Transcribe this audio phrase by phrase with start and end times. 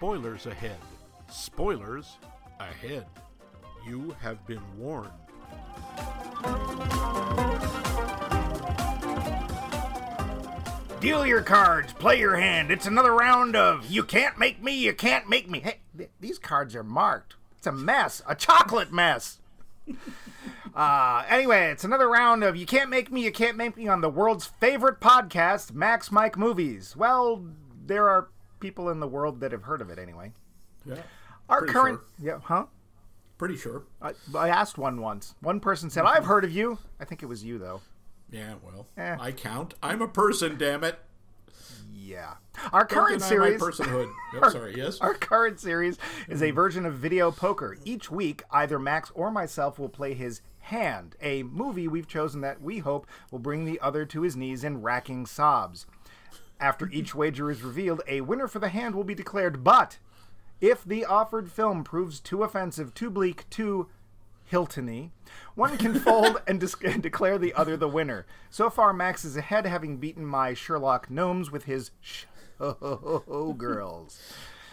[0.00, 0.78] spoilers ahead.
[1.28, 2.16] Spoilers
[2.58, 3.04] ahead.
[3.86, 5.10] You have been warned.
[11.00, 12.70] Deal your cards, play your hand.
[12.70, 15.60] It's another round of You Can't Make Me, You Can't Make Me.
[15.60, 17.34] Hey, th- these cards are marked.
[17.58, 19.38] It's a mess, a chocolate mess.
[20.72, 24.02] Uh, anyway, it's another round of You Can't Make Me, You Can't Make Me on
[24.02, 26.94] the world's favorite podcast, Max Mike Movies.
[26.94, 27.44] Well,
[27.84, 28.28] there are
[28.60, 30.32] people in the world that have heard of it anyway.
[30.84, 30.96] Yeah.
[31.48, 32.00] Our current.
[32.20, 32.28] sure.
[32.34, 32.66] Yeah, huh?
[33.38, 33.84] Pretty sure.
[34.02, 35.34] I, I asked one once.
[35.40, 36.78] One person said, I've heard of you.
[37.00, 37.80] I think it was you, though.
[38.30, 39.16] Yeah, well, Eh.
[39.18, 39.74] I count.
[39.82, 40.98] I'm a person, damn it.
[41.92, 42.34] Yeah.
[42.72, 43.60] Our Don't current series.
[43.60, 44.10] my personhood.
[44.34, 45.00] Yep, sorry, yes.
[45.00, 47.76] Our current series is a version of video poker.
[47.84, 52.60] Each week, either Max or myself will play his hand, a movie we've chosen that
[52.62, 55.86] we hope will bring the other to his knees in racking sobs.
[56.60, 59.98] After each wager is revealed, a winner for the hand will be declared, but
[60.60, 63.88] if the offered film proves too offensive, too bleak, too
[64.52, 65.10] Hiltony,
[65.54, 68.26] one can fold and, dis- and declare the other the winner.
[68.50, 74.20] So far, Max is ahead, having beaten my Sherlock gnomes with his show girls.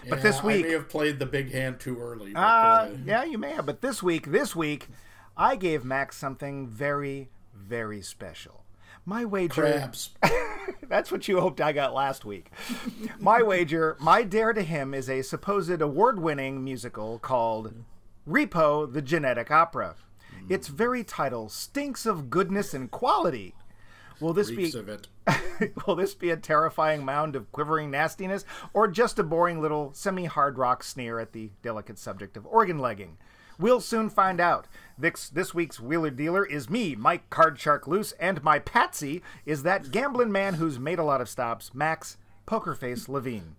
[0.09, 2.35] But this week, I may have played the big hand too early.
[2.35, 3.65] Uh, uh, yeah, you may have.
[3.65, 4.87] But this week, this week,
[5.35, 8.63] I gave Max something very, very special.
[9.07, 9.61] My wager.
[9.61, 10.09] crabs.
[10.89, 12.51] That's what you hoped I got last week.
[13.19, 17.73] My wager, my dare to him is a supposed award winning musical called
[18.27, 19.95] Repo the Genetic Opera.
[20.49, 23.55] Its very title stinks of goodness and quality.
[24.19, 24.71] Will this Reeks be
[25.87, 30.57] will this be a terrifying mound of quivering nastiness or just a boring little semi-hard
[30.57, 33.17] rock sneer at the delicate subject of organ legging?
[33.59, 34.67] We'll soon find out.
[34.97, 39.63] This, this week's Wheeler Dealer is me, Mike Card Shark Loose, and my patsy is
[39.63, 43.55] that gambling man who's made a lot of stops, Max Pokerface Levine.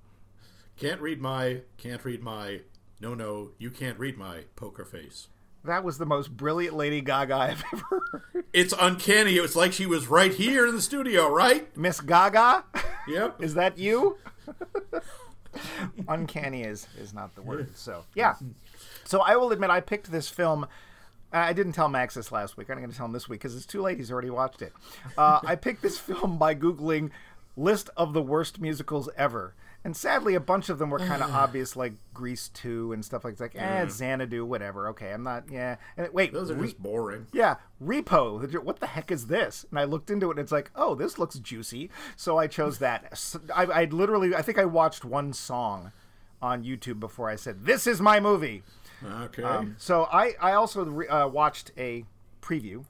[0.77, 1.63] Can't read my.
[1.77, 2.61] Can't read my.
[3.01, 5.29] No, no, you can't read my poker face.
[5.65, 8.45] That was the most brilliant Lady Gaga I've ever heard.
[8.53, 9.37] It's uncanny.
[9.37, 11.77] It was like she was right here in the studio, right?
[11.77, 12.65] Miss Gaga?
[13.09, 13.43] Yep.
[13.43, 14.17] Is that you?
[16.09, 17.77] Uncanny is is not the word.
[17.77, 18.35] So yeah.
[19.09, 20.67] So I will admit I picked this film.
[21.33, 22.69] I didn't tell Max this last week.
[22.69, 23.97] I'm going to tell him this week because it's too late.
[23.97, 24.75] He's already watched it.
[25.17, 27.11] Uh, I picked this film by googling
[27.57, 31.31] list of the worst musicals ever, and sadly, a bunch of them were kind of
[31.35, 33.55] obvious, like Grease two and stuff like that.
[33.55, 34.89] Like, eh, Xanadu, whatever.
[34.89, 35.45] Okay, I'm not.
[35.51, 35.77] Yeah.
[35.97, 37.29] And wait, Those are Re- just boring.
[37.33, 38.63] yeah, Repo.
[38.63, 39.65] What the heck is this?
[39.71, 41.89] And I looked into it, and it's like, oh, this looks juicy.
[42.15, 43.19] So I chose that.
[43.57, 45.93] I I literally, I think I watched one song
[46.43, 48.63] on YouTube before I said, "This is my movie."
[49.05, 49.43] Okay.
[49.43, 52.05] Um, so I, I also re- uh, watched a
[52.41, 52.85] preview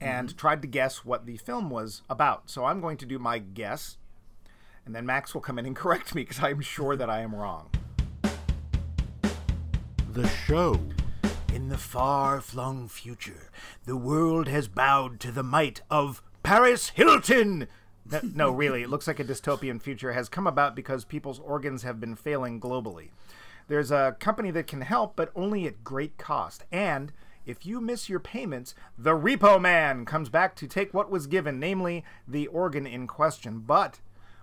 [0.00, 2.50] and tried to guess what the film was about.
[2.50, 3.98] So I'm going to do my guess,
[4.84, 7.34] and then Max will come in and correct me because I'm sure that I am
[7.34, 7.70] wrong.
[10.12, 10.80] The show.
[11.54, 13.50] In the far flung future,
[13.84, 17.68] the world has bowed to the might of Paris Hilton.
[18.10, 21.82] No, no, really, it looks like a dystopian future has come about because people's organs
[21.82, 23.10] have been failing globally.
[23.72, 26.66] There's a company that can help, but only at great cost.
[26.70, 27.10] And
[27.46, 31.58] if you miss your payments, the Repo Man comes back to take what was given,
[31.58, 33.60] namely the organ in question.
[33.60, 34.00] But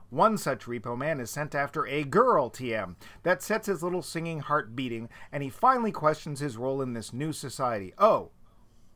[0.10, 4.40] one such repo man is sent after a girl, TM, that sets his little singing
[4.40, 7.94] heart beating, and he finally questions his role in this new society.
[8.00, 8.32] Oh,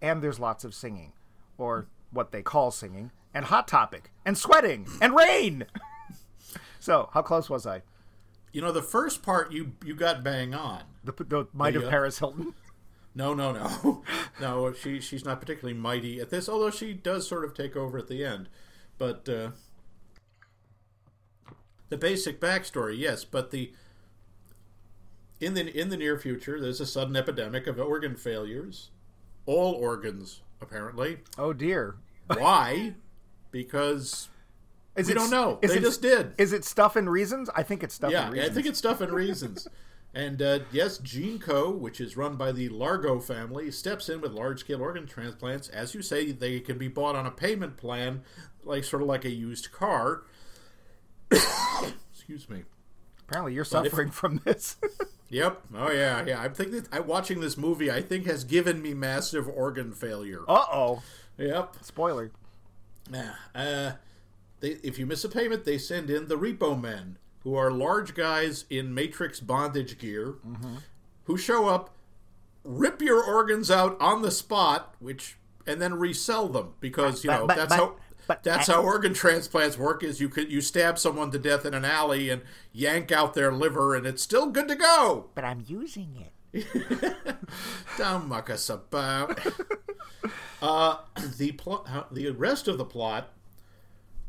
[0.01, 1.13] and there's lots of singing,
[1.59, 5.67] or what they call singing, and Hot Topic, and sweating, and rain!
[6.79, 7.83] so, how close was I?
[8.53, 10.83] You know, the first part you you got bang on.
[11.03, 11.89] The, the might of Yeah.
[11.89, 12.53] Paris Hilton?
[13.15, 14.03] No, no, no,
[14.41, 14.71] no.
[14.73, 18.07] She she's not particularly mighty at this, although she does sort of take over at
[18.07, 18.47] the end.
[18.97, 19.49] But uh,
[21.89, 23.23] the basic backstory, yes.
[23.25, 23.71] But the
[25.39, 28.89] in the in the near future, there's a sudden epidemic of organ failures,
[29.45, 31.17] all organs apparently.
[31.37, 31.95] Oh dear.
[32.27, 32.93] Why?
[33.51, 34.29] because
[34.95, 35.59] Is we it- don't know.
[35.61, 36.33] is They it- just did.
[36.37, 37.49] Is it Stuff and Reasons?
[37.55, 38.49] I think it's Stuff Yeah, and reasons.
[38.51, 39.67] I think it's Stuff and Reasons.
[40.13, 44.31] and uh, yes, Gene Co., which is run by the Largo family, steps in with
[44.31, 45.67] large scale organ transplants.
[45.69, 48.21] As you say, they can be bought on a payment plan,
[48.63, 50.23] like sort of like a used car.
[52.13, 52.63] Excuse me.
[53.27, 54.77] Apparently, you're But if- suffering from this.
[55.29, 55.61] Yep.
[55.75, 56.39] Oh yeah, yeah.
[56.39, 56.85] I'm thinking.
[56.91, 57.89] I watching this movie.
[57.89, 60.41] I think has given me massive organ failure.
[60.47, 61.01] uh oh.
[61.39, 61.77] Yep.
[61.81, 62.29] Spoiler.
[63.11, 63.33] Yeah.
[63.55, 63.91] Uh,
[64.63, 68.15] they, if you miss a payment, they send in the repo men, who are large
[68.15, 70.35] guys in Matrix bondage gear,
[71.25, 71.93] who show up,
[72.63, 75.37] rip your organs out on the spot, which
[75.67, 77.95] and then resell them because you But- know but- that's but- how
[78.41, 80.01] That's how organ transplants work.
[80.01, 83.51] Is you could you stab someone to death in an alley and yank out their
[83.51, 85.29] liver, and it's still good to go.
[85.35, 86.65] But I'm using it.
[87.97, 89.37] Don't muck us about.
[90.61, 90.97] uh,
[91.37, 93.29] the plot, the rest of the plot.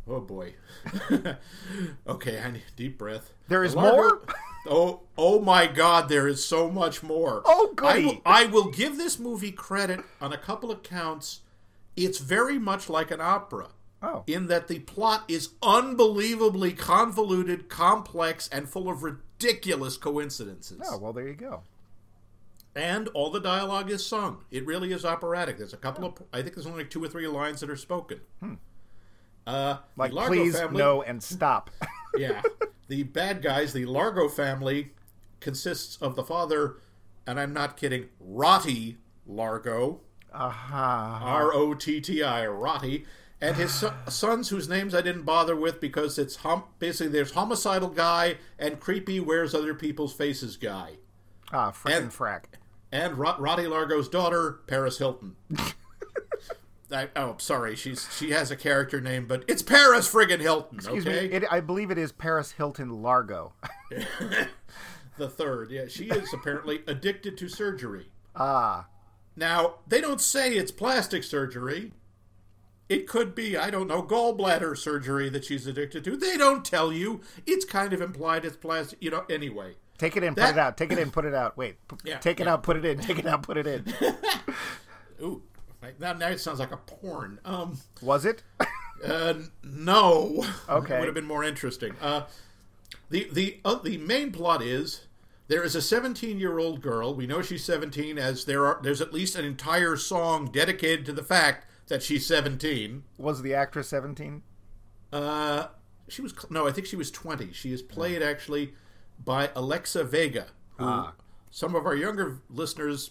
[0.06, 0.54] Oh boy.
[2.06, 3.32] okay, I need deep breath.
[3.48, 4.22] There is more?
[4.66, 6.08] Oh, oh my God!
[6.08, 7.42] There is so much more.
[7.44, 11.40] Oh, I will, I will give this movie credit on a couple of counts.
[11.96, 13.68] It's very much like an opera
[14.02, 14.22] Oh.
[14.26, 20.82] in that the plot is unbelievably convoluted, complex, and full of ridiculous coincidences.
[20.90, 21.62] Oh, well, there you go.
[22.76, 24.44] And all the dialogue is sung.
[24.50, 25.56] It really is operatic.
[25.56, 27.76] There's a couple of, I think there's only like two or three lines that are
[27.76, 28.20] spoken.
[28.40, 28.54] Hmm.
[29.46, 29.78] Uh.
[29.96, 31.70] Like, Largo please, family, no, and stop.
[32.16, 32.42] yeah.
[32.88, 34.92] The bad guys, the Largo family,
[35.40, 36.76] consists of the father,
[37.26, 38.96] and I'm not kidding, Rotti
[39.26, 40.00] Largo,
[40.32, 41.20] Aha.
[41.24, 43.04] R O T T I, Rotti,
[43.40, 47.32] and his so- sons, whose names I didn't bother with because it's hom- basically there's
[47.32, 50.92] homicidal guy and creepy wears other people's faces guy,
[51.52, 52.42] Ah, frickin' And- frack.
[52.92, 55.36] and Rot- Rotti Largo's daughter, Paris Hilton.
[56.92, 60.78] I, oh, sorry, she's she has a character name, but it's Paris friggin' Hilton.
[60.78, 61.34] Excuse okay, me.
[61.34, 63.52] It, I believe it is Paris Hilton Largo.
[65.16, 65.70] the third.
[65.70, 68.10] Yeah, she is apparently addicted to surgery.
[68.36, 68.86] ah.
[69.36, 71.92] Now, they don't say it's plastic surgery.
[72.88, 76.16] It could be, I don't know, gallbladder surgery that she's addicted to.
[76.16, 77.20] They don't tell you.
[77.46, 79.74] It's kind of implied it's plastic, you know, anyway.
[79.98, 80.76] Take it in, put it out.
[80.76, 81.56] Take it in, put it out.
[81.56, 81.76] Wait.
[81.88, 82.52] P- Yeah, take it yeah.
[82.52, 82.98] out, put it in.
[82.98, 83.84] Take it out, put it in.
[85.22, 85.42] Ooh,
[85.84, 87.38] like, now, now it sounds like a porn.
[87.44, 88.42] Um, Was it?
[89.04, 90.44] uh, no.
[90.68, 90.98] Okay.
[90.98, 91.94] Would have been more interesting.
[92.00, 92.22] Uh,
[93.10, 95.06] the the uh, the main plot is
[95.48, 97.14] there is a 17 year old girl.
[97.14, 101.12] We know she's 17 as there are there's at least an entire song dedicated to
[101.12, 103.04] the fact that she's 17.
[103.18, 104.42] Was the actress 17?
[105.12, 105.66] Uh,
[106.08, 107.52] she was no, I think she was 20.
[107.52, 108.74] She is played actually
[109.22, 110.46] by Alexa Vega,
[110.78, 111.12] who Ah.
[111.50, 113.10] some of our younger listeners,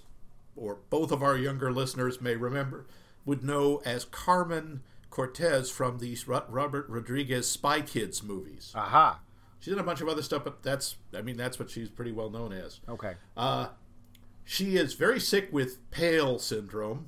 [0.55, 2.85] or both of our younger listeners, may remember,
[3.25, 8.71] would know as Carmen Cortez from these Robert Rodriguez Spy Kids movies.
[8.75, 9.19] Aha.
[9.59, 12.11] She's in a bunch of other stuff, but that's I mean that's what she's pretty
[12.11, 12.79] well known as.
[12.89, 13.13] Okay.
[13.37, 13.67] Uh,
[14.43, 17.07] she is very sick with pale syndrome.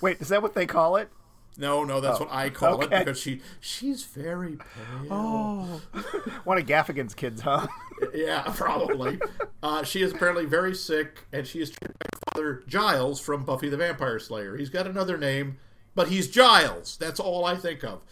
[0.00, 1.08] Wait, is that what they call it?
[1.58, 5.08] No, no, that's what I call it because she she's very pale.
[5.10, 5.80] Oh.
[6.44, 7.66] One of Gaffigan's kids, huh?
[8.14, 9.18] Yeah, probably.
[9.60, 13.68] uh, she is apparently very sick, and she is treated by Father Giles from Buffy
[13.68, 14.56] the Vampire Slayer.
[14.56, 15.58] He's got another name,
[15.96, 16.96] but he's Giles.
[16.96, 18.02] That's all I think of.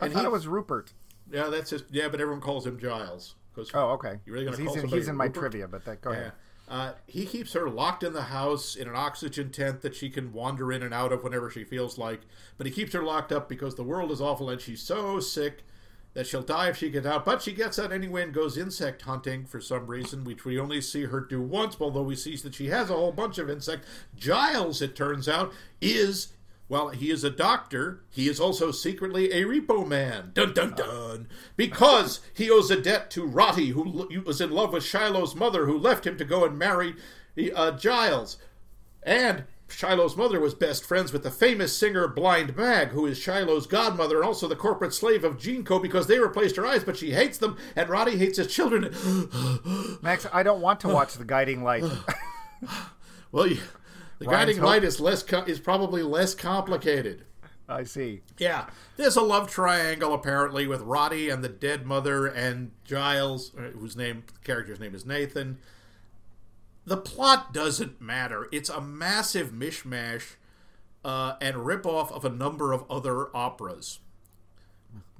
[0.00, 0.92] I And thought he, it was Rupert.
[1.30, 1.84] yeah, that's his.
[1.92, 3.36] Yeah, but everyone calls him Giles.
[3.54, 4.18] 'cause- Oh, okay.
[4.26, 5.40] You really gonna he's call in, he's in my Rupert?
[5.40, 6.16] trivia, but that go Yeah.
[6.18, 6.32] ahead.
[6.68, 10.32] Uh, he keeps her locked in the house in an oxygen tent that she can
[10.32, 12.22] wander in and out of whenever she feels like.
[12.58, 15.62] But he keeps her locked up because the world is awful and she's so sick
[16.14, 17.24] that she'll die if she gets out.
[17.24, 20.80] But she gets out anyway and goes insect hunting for some reason, which we only
[20.80, 23.86] see her do once, although we see that she has a whole bunch of insects.
[24.16, 26.28] Giles, it turns out, is.
[26.68, 28.02] Well, he is a doctor.
[28.10, 30.32] He is also secretly a repo man.
[30.34, 31.28] Dun dun dun.
[31.56, 35.78] Because he owes a debt to Rotti, who was in love with Shiloh's mother, who
[35.78, 36.96] left him to go and marry
[37.54, 38.38] uh, Giles.
[39.04, 43.66] And Shiloh's mother was best friends with the famous singer Blind Mag, who is Shiloh's
[43.66, 45.78] godmother and also the corporate slave of Gene Co.
[45.78, 48.94] because they replaced her eyes, but she hates them, and Rotti hates his children.
[50.02, 51.84] Max, I don't want to watch The Guiding Light.
[53.32, 53.58] well, you,
[54.18, 57.24] the Ryan's guiding hope- light is less co- is probably less complicated.
[57.68, 58.22] I see.
[58.38, 63.62] Yeah, there's a love triangle apparently with Rotti and the dead mother and Giles, uh,
[63.76, 65.58] whose name the character's name is Nathan.
[66.84, 68.46] The plot doesn't matter.
[68.52, 70.36] It's a massive mishmash
[71.04, 73.98] uh, and ripoff of a number of other operas.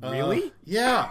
[0.01, 0.53] Really?
[0.65, 1.11] Yeah,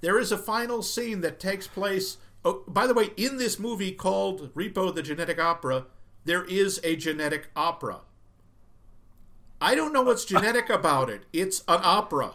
[0.00, 2.18] there is a final scene that takes place.
[2.44, 5.86] Oh, by the way, in this movie called Repo the Genetic Opera,
[6.26, 8.00] there is a genetic opera.
[9.60, 11.22] I don't know what's genetic about it.
[11.32, 12.32] It's an opera.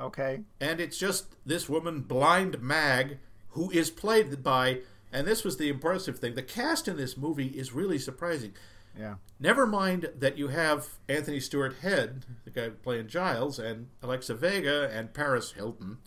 [0.00, 0.40] okay.
[0.60, 3.18] And it's just this woman, Blind Mag,
[3.50, 4.80] who is played by,
[5.12, 8.54] and this was the impressive thing, the cast in this movie is really surprising.
[8.98, 9.16] Yeah.
[9.38, 14.88] Never mind that you have Anthony Stewart Head, the guy playing Giles, and Alexa Vega
[14.90, 15.98] and Paris Hilton,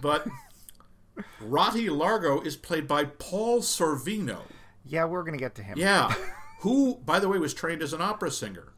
[0.00, 0.26] but
[1.40, 4.38] Rotti Largo is played by Paul Sorvino.
[4.84, 5.76] Yeah, we're going to get to him.
[5.76, 6.14] Yeah,
[6.62, 8.72] who, by the way, was trained as an opera singer.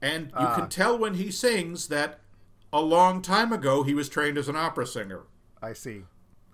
[0.00, 0.54] And you Ah.
[0.56, 2.20] can tell when he sings that
[2.72, 5.24] a long time ago he was trained as an opera singer.
[5.62, 6.04] I see.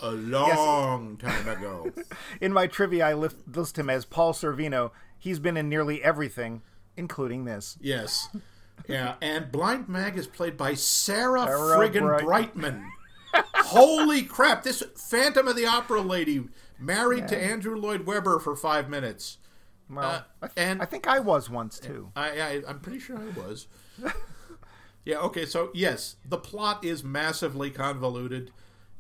[0.01, 1.93] A long time ago.
[2.41, 4.91] In my trivia, I list, list him as Paul Sorvino.
[5.19, 6.63] He's been in nearly everything,
[6.97, 7.77] including this.
[7.81, 8.29] yes.
[8.87, 12.89] Yeah, and Blind Mag is played by Sarah, Sarah friggin' Brightman.
[13.57, 14.63] Holy crap!
[14.63, 19.39] This Phantom of the Opera lady married to Andrew Lloyd Webber for five minutes.
[19.91, 22.11] Well, Uh, I, th- and- I think I was once too.
[22.15, 23.67] I, I I'm pretty sure I was.
[25.05, 25.19] yeah.
[25.19, 25.47] Okay.
[25.47, 28.51] So yes, the plot is massively convoluted.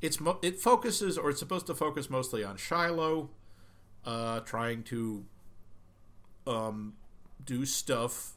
[0.00, 3.30] It's mo- it focuses, or it's supposed to focus mostly on Shiloh,
[4.04, 5.24] uh, trying to
[6.46, 6.94] um,
[7.44, 8.34] do stuff.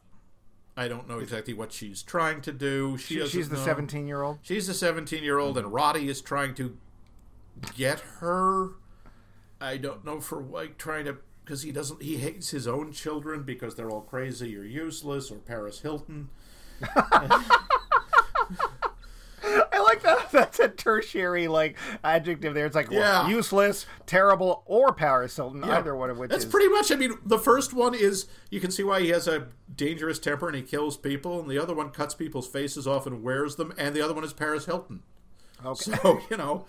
[0.75, 2.98] I don't know exactly what she's trying to do.
[2.98, 3.63] She She- she's the know.
[3.65, 4.39] 17 year old.
[4.41, 6.77] She's the 17 year old, and Rotti is trying to
[7.75, 8.70] get her.
[9.60, 13.43] I don't know for like trying to because he doesn't he hates his own children
[13.43, 16.29] because they're all crazy or useless or Paris Hilton.
[19.43, 20.31] I like that.
[20.31, 22.65] That's a tertiary like adjective there.
[22.65, 23.27] It's like well, Yeah.
[23.27, 25.63] useless, terrible, or Paris Hilton.
[25.63, 26.91] Either one of which That's is pretty much.
[26.91, 30.48] I mean, the first one is you can see why he has a dangerous temper
[30.48, 33.74] and he kills people, and the other one cuts people's faces off and wears them,
[33.77, 35.01] and the other one is Paris Hilton.
[35.65, 35.91] Okay.
[35.91, 36.65] So you know,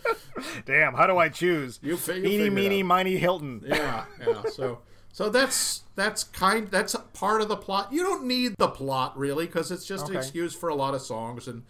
[0.67, 1.79] Damn, how do I choose?
[1.83, 3.63] You fi- you Eeny, meeny, miny, Hilton.
[3.67, 4.43] yeah, yeah.
[4.53, 4.81] So
[5.13, 7.93] so that's that's kind that's a part of the plot.
[7.93, 11.03] You don't need the plot really because it's just an excuse for a lot of
[11.03, 11.63] songs and.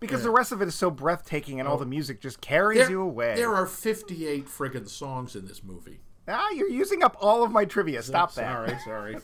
[0.00, 2.90] Because the rest of it is so breathtaking and all the music just carries There,
[2.90, 3.36] you away.
[3.36, 6.00] there are 58 friggin' songs in this movie.
[6.26, 8.02] ah, you're using up all of my trivia.
[8.02, 8.52] Stop that.
[8.52, 9.16] Sorry, sorry.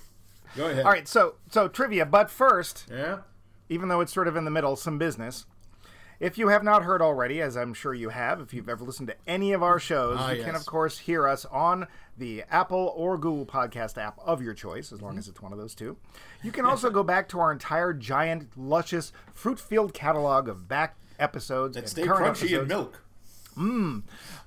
[0.57, 0.85] Go ahead.
[0.85, 3.23] All right, so so trivia, but first, Yeah.
[3.69, 5.47] even though it's sort of in the middle, some business.
[6.21, 9.07] If you have not heard already, as I'm sure you have, if you've ever listened
[9.09, 12.93] to any of our shows, Ah, you can, of course, hear us on the Apple
[12.97, 15.19] or Google podcast app of your choice, as long Mm-hmm.
[15.21, 15.97] as it's one of those two.
[16.43, 20.97] You can also go back to our entire giant, luscious, fruit filled catalog of back
[21.21, 22.61] episodes And and stay current crunchy episodes.
[22.61, 23.03] and milk.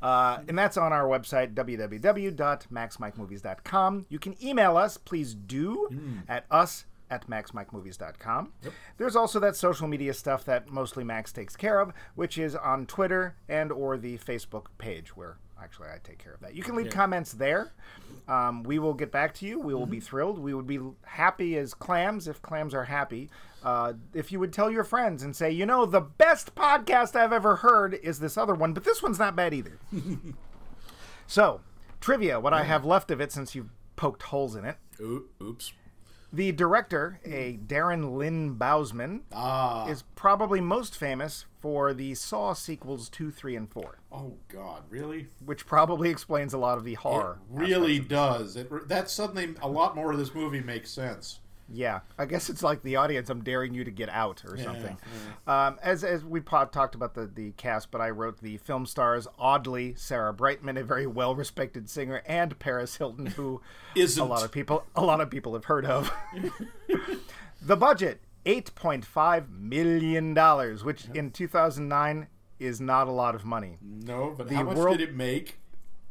[0.01, 4.06] Uh, and that's on our website, www.maxmikemovies.com.
[4.10, 5.90] You can email us, please do,
[6.28, 8.53] at us at maxmikemovies.com.
[8.98, 12.88] There's also that social media stuff that mostly Max takes care of, which is on
[12.88, 16.56] Twitter and or the Facebook page where actually I take care of that.
[16.56, 17.72] You can leave comments there.
[18.27, 19.60] Um, we will get back to you.
[19.60, 20.39] We will be thrilled.
[20.39, 23.30] We would be happy as clams if clams are happy.
[23.63, 27.32] Uh, if you would tell your friends and say, you know, the best podcast I've
[27.34, 29.77] ever heard is this other one, but this one's not bad either.
[31.27, 31.62] So,
[32.01, 34.75] trivia, what I have left of it since you've poked holes in it.
[35.00, 35.72] Oops.
[36.34, 39.88] The director, a Darren Lynn Bousman, Ah.
[39.88, 45.28] is probably most famous for the Saw sequels 2, 3, and 4, Oh God, really?
[45.44, 47.40] which probably explains a lot of the horror.
[47.54, 48.56] It really does.
[48.56, 51.40] It, that's suddenly a lot more of this movie makes sense.
[51.74, 53.30] Yeah, I guess it's like the audience.
[53.30, 54.98] I'm daring you to get out or something.
[55.48, 59.28] Um, as as we talked about the the cast, but I wrote the film stars
[59.40, 63.62] oddly Sarah Brightman, a very well respected singer, and Paris Hilton, who
[63.96, 66.12] Isn't a lot of people a lot of people have heard of.
[67.62, 72.28] the budget eight point five million dollars, which in two thousand nine
[72.60, 73.78] is not a lot of money.
[73.82, 74.34] no?
[74.38, 75.58] But The how much world- did it make?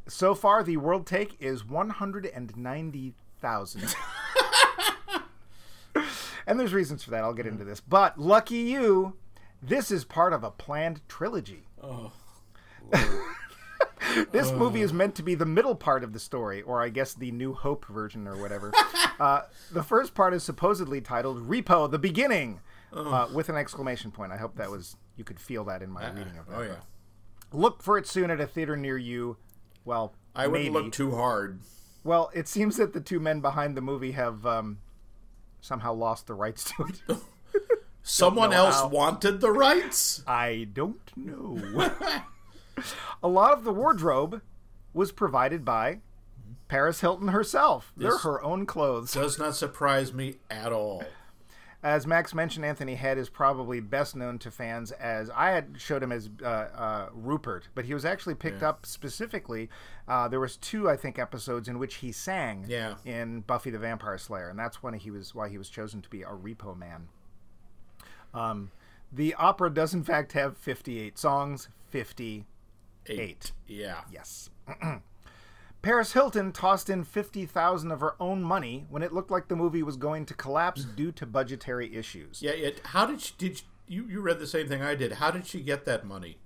[0.09, 3.95] So far, the world take is one hundred and ninety thousand.
[6.47, 7.23] and there's reasons for that.
[7.23, 7.81] I'll get into this.
[7.81, 9.17] But lucky you,
[9.63, 11.67] this is part of a planned trilogy.
[11.83, 12.13] Oh,
[14.33, 17.15] This movie is meant to be the middle part of the story, or I guess
[17.15, 18.73] the New Hope version, or whatever.
[19.21, 22.61] uh, the first part is supposedly titled "Repo: The Beginning,"
[22.93, 24.33] uh, with an exclamation point.
[24.33, 26.57] I hope that was you could feel that in my reading of that.
[26.57, 26.77] oh yeah.
[27.53, 29.37] Look for it soon at a theater near you.
[29.85, 30.85] Well, I wouldn't maybe.
[30.85, 31.61] look too hard.
[32.03, 34.79] Well, it seems that the two men behind the movie have um,
[35.61, 37.17] somehow lost the rights to it.
[38.03, 38.89] Someone else how.
[38.89, 40.23] wanted the rights.
[40.27, 41.93] I don't know.
[43.23, 44.41] a lot of the wardrobe
[44.95, 46.01] was provided by
[46.69, 47.93] Paris Hilton herself.
[47.97, 49.13] They're her own clothes.
[49.13, 51.05] Does not surprise me at all.
[51.83, 56.03] As Max mentioned, Anthony Head is probably best known to fans as I had showed
[56.03, 59.71] him as uh, uh, Rupert, but he was actually picked up specifically.
[60.07, 62.97] Uh, there was two, I think, episodes in which he sang Yeah.
[63.07, 66.11] in Buffy the Vampire Slayer, and that's when he was why he was chosen to
[66.11, 67.09] be a Repo Man.
[68.35, 68.73] Um,
[69.11, 71.69] the opera does in fact have 58 songs.
[71.89, 72.45] 58.
[73.19, 73.53] Eight.
[73.67, 74.03] Yeah.
[74.13, 74.51] Yes.
[75.83, 79.83] Paris Hilton tossed in 50,000 of her own money when it looked like the movie
[79.83, 82.43] was going to collapse due to budgetary issues.
[82.43, 82.51] Yeah.
[82.51, 83.35] It, how did she?
[83.39, 84.07] Did you?
[84.07, 85.13] You read the same thing I did.
[85.13, 86.39] How did she get that money?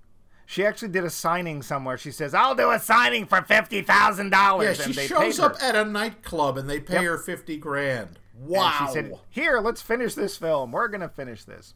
[0.45, 1.97] She actually did a signing somewhere.
[1.97, 5.75] She says, "I'll do a signing for fifty thousand dollars." Yeah, she shows up at
[5.75, 8.19] a nightclub and they pay her fifty grand.
[8.37, 8.77] Wow.
[8.79, 10.71] And she said, "Here, let's finish this film.
[10.71, 11.73] We're gonna finish this."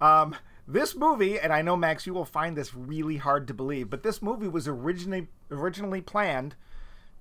[0.00, 0.34] Um,
[0.66, 4.02] this movie, and I know Max, you will find this really hard to believe, but
[4.02, 6.56] this movie was originally originally planned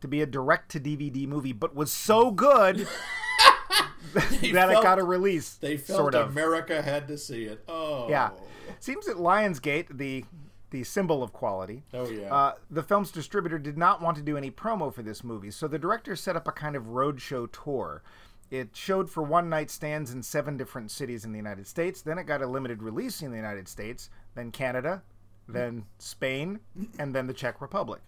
[0.01, 2.87] to be a direct to DVD movie, but was so good
[4.13, 5.55] that it got a release.
[5.55, 6.29] They felt sort of.
[6.29, 7.63] America had to see it.
[7.67, 8.31] Oh, Yeah.
[8.79, 10.25] Seems that Lionsgate, the
[10.71, 12.33] the symbol of quality, Oh yeah.
[12.33, 15.67] uh, the film's distributor did not want to do any promo for this movie, so
[15.67, 18.03] the director set up a kind of roadshow tour.
[18.51, 22.01] It showed for one night stands in seven different cities in the United States.
[22.01, 25.01] Then it got a limited release in the United States, then Canada,
[25.47, 26.59] then Spain,
[26.99, 28.01] and then the Czech Republic.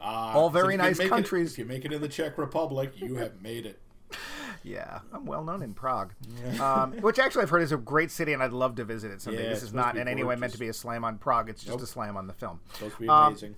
[0.00, 1.52] Ah, all very nice make it- countries.
[1.52, 3.80] if you make it in the Czech Republic, you have made it.
[4.64, 6.12] Yeah, I'm well known in Prague,
[6.60, 9.22] um, which actually I've heard is a great city, and I'd love to visit it
[9.22, 9.44] someday.
[9.44, 11.48] Yeah, this is not in any way meant to be a slam on Prague.
[11.48, 11.82] It's just Nope.
[11.82, 12.58] a slam on the film.
[12.66, 13.54] It's Supposed to be Um, amazing.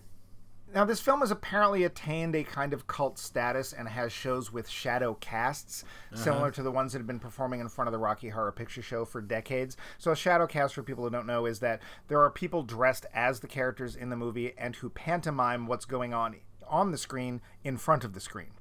[0.73, 4.69] Now, this film has apparently attained a kind of cult status and has shows with
[4.69, 5.85] shadow casts,
[6.15, 8.83] similar to the ones that have been performing in front of the Rocky Horror Picture
[8.83, 9.77] Show for decades.
[9.99, 13.07] So, a shadow cast, for people who don't know, is that there are people dressed
[13.13, 16.37] as the characters in the movie and who pantomime what's going on
[16.69, 18.53] on the screen in front of the screen.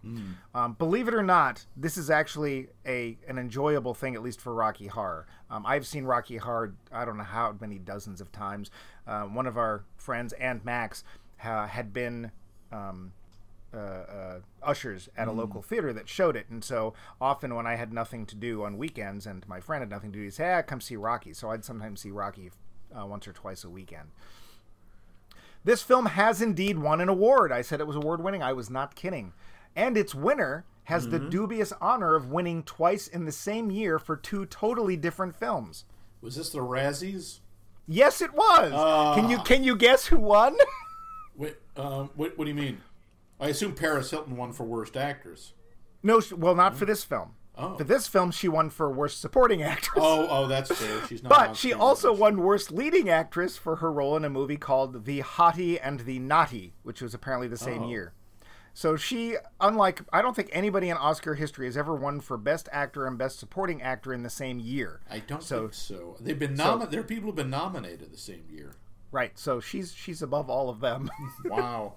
[0.55, 4.51] Um, believe it or not, this is actually a an enjoyable thing, at least for
[4.53, 5.27] Rocky Horror.
[5.51, 8.71] Um, I've seen Rocky Horror, I don't know how many dozens of times.
[9.05, 11.03] Uh, one of our friends, and Max,
[11.39, 12.31] ha- had been
[12.71, 13.13] um,
[13.73, 17.75] uh, uh, ushers at a local theater that showed it, and so often when I
[17.75, 20.53] had nothing to do on weekends, and my friend had nothing to do, he'd say,
[20.53, 22.51] "Ah, come see Rocky." So I'd sometimes see Rocky
[22.97, 24.09] uh, once or twice a weekend.
[25.63, 27.51] This film has indeed won an award.
[27.51, 28.41] I said it was award winning.
[28.41, 29.33] I was not kidding.
[29.75, 34.15] And its winner has the dubious honor of winning twice in the same year for
[34.15, 35.85] two totally different films.
[36.21, 37.41] Was this the Razzies?
[37.87, 38.71] Yes, it was.
[39.15, 40.55] can you can you guess who won?
[41.79, 42.81] Um, what, what do you mean?
[43.39, 45.53] I assume Paris Hilton won for worst actress.
[46.03, 47.35] no, sh- well, not for this film.
[47.57, 47.77] Oh.
[47.77, 49.97] For this film, she won for worst supporting actress.
[50.01, 51.05] Oh, oh, that's fair.
[51.07, 51.29] She's not.
[51.29, 52.19] But she also much.
[52.19, 56.19] won Worst Leading Actress for her role in a movie called The Hottie and the
[56.19, 57.89] Naughty, which was apparently the same Oh.
[57.89, 58.13] year.
[58.73, 62.69] So she, unlike, I don't think anybody in Oscar history has ever won for Best
[62.71, 65.01] Actor and Best Supporting Actor in the same year.
[65.11, 66.15] I don't so- think so.
[66.21, 66.91] They've been nominated.
[66.93, 68.75] there are people who've been nominated the same year.
[69.11, 69.37] Right.
[69.37, 71.09] So she's she's above all of them.
[71.45, 71.95] Wow.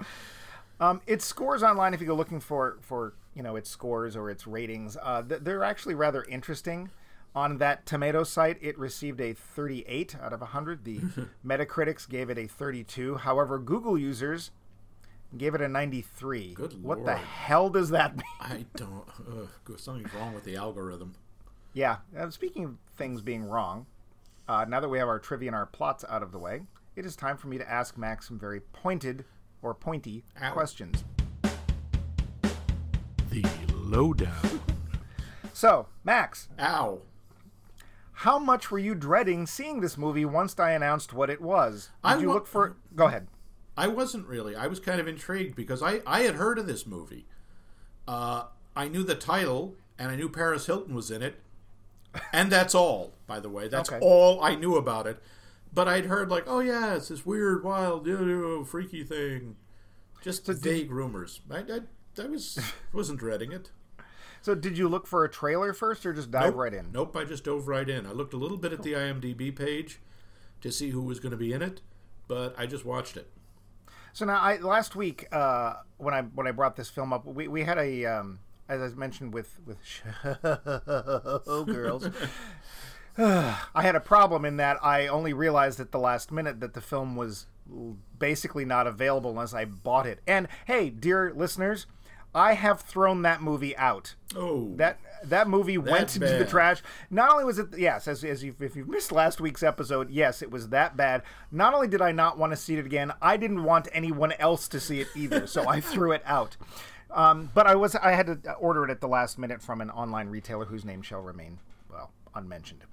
[0.80, 4.30] Um, its scores online, if you go looking for for you know its scores or
[4.30, 6.90] its ratings, uh, th- they're actually rather interesting.
[7.34, 10.84] On that tomato site, it received a 38 out of 100.
[10.84, 11.00] The
[11.46, 13.16] Metacritics gave it a 32.
[13.16, 14.50] However, Google users
[15.38, 16.52] gave it a 93.
[16.54, 18.24] Good What the hell does that mean?
[18.40, 19.04] I don't.
[19.30, 21.14] Ugh, something's wrong with the algorithm.
[21.72, 21.98] Yeah.
[22.14, 23.86] Uh, speaking of things being wrong,
[24.46, 26.62] uh, now that we have our trivia and our plots out of the way,
[26.96, 29.24] it is time for me to ask Max some very pointed
[29.62, 30.52] or pointy Ow.
[30.52, 31.04] questions.
[33.30, 34.60] The lowdown.
[35.52, 37.00] So, Max, Ow.
[38.12, 41.90] How much were you dreading seeing this movie once I announced what it was?
[42.04, 42.76] Did I you wa- look for?
[42.94, 43.26] Go ahead.
[43.76, 44.54] I wasn't really.
[44.54, 47.26] I was kind of intrigued because I, I had heard of this movie.
[48.06, 48.44] Uh,
[48.76, 51.40] I knew the title and I knew Paris Hilton was in it.
[52.32, 53.68] And that's all, by the way.
[53.68, 53.98] That's Okay.
[54.04, 55.22] all I knew about it.
[55.74, 59.56] But I'd heard, like, oh, yeah, it's this weird, wild, you know, freaky thing.
[60.22, 61.40] Just vague rumors.
[61.50, 62.58] I, I, I was,
[62.92, 63.70] wasn't dreading it.
[64.42, 66.56] So, did you look for a trailer first, or just dive Nope.
[66.56, 66.92] right in?
[66.92, 68.06] Nope, I just dove right in.
[68.06, 70.00] I looked a little bit at the IMDb page
[70.60, 71.80] to see who was going to be in it,
[72.28, 73.30] but I just watched it.
[74.12, 77.48] So now, I last week uh, when I when I brought this film up, we,
[77.48, 79.78] we had a um, as I mentioned with with
[80.44, 82.08] oh girls.
[83.18, 86.80] I had a problem in that I only realized at the last minute that the
[86.80, 87.46] film was
[88.18, 90.20] basically not available unless I bought it.
[90.26, 91.86] And hey, dear listeners,
[92.34, 94.14] I have thrown that movie out.
[94.34, 96.82] Oh, That that movie went That's into the trash.
[97.10, 100.40] Not only was it yes, as, as you if you missed last week's episode, yes,
[100.40, 101.22] it was that bad.
[101.50, 104.66] Not only did I not want to see it again, I didn't want anyone else
[104.68, 106.56] to see it either, so I threw it out.
[107.10, 109.90] Um, but I was I had to order it at the last minute from an
[109.90, 111.58] online retailer whose name shall remain
[111.90, 112.84] well unmentioned.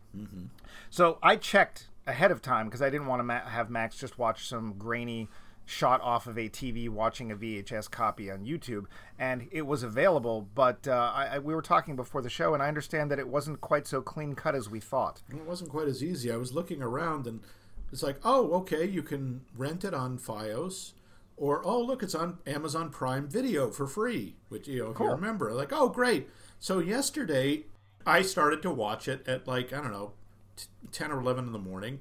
[0.89, 4.17] So I checked ahead of time because I didn't want to ma- have Max just
[4.17, 5.27] watch some grainy
[5.65, 8.85] shot off of a TV watching a VHS copy on YouTube,
[9.19, 10.47] and it was available.
[10.55, 13.27] But uh, I, I, we were talking before the show, and I understand that it
[13.27, 15.21] wasn't quite so clean cut as we thought.
[15.29, 16.31] It wasn't quite as easy.
[16.31, 17.41] I was looking around and
[17.91, 20.93] it's like, oh, okay, you can rent it on FiOS,
[21.37, 24.35] or oh, look, it's on Amazon Prime Video for free.
[24.49, 25.07] Which you know, if Cool.
[25.07, 26.29] you remember, like, oh, great.
[26.59, 27.65] So yesterday,
[28.05, 30.13] I started to watch it at like I don't know,
[30.55, 31.99] t- ten or eleven in the morning,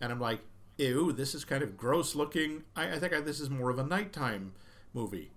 [0.00, 0.40] and I'm like,
[0.78, 2.64] ew, this is kind of gross looking.
[2.74, 4.52] I, I think I, this is more of a nighttime
[4.94, 5.32] movie.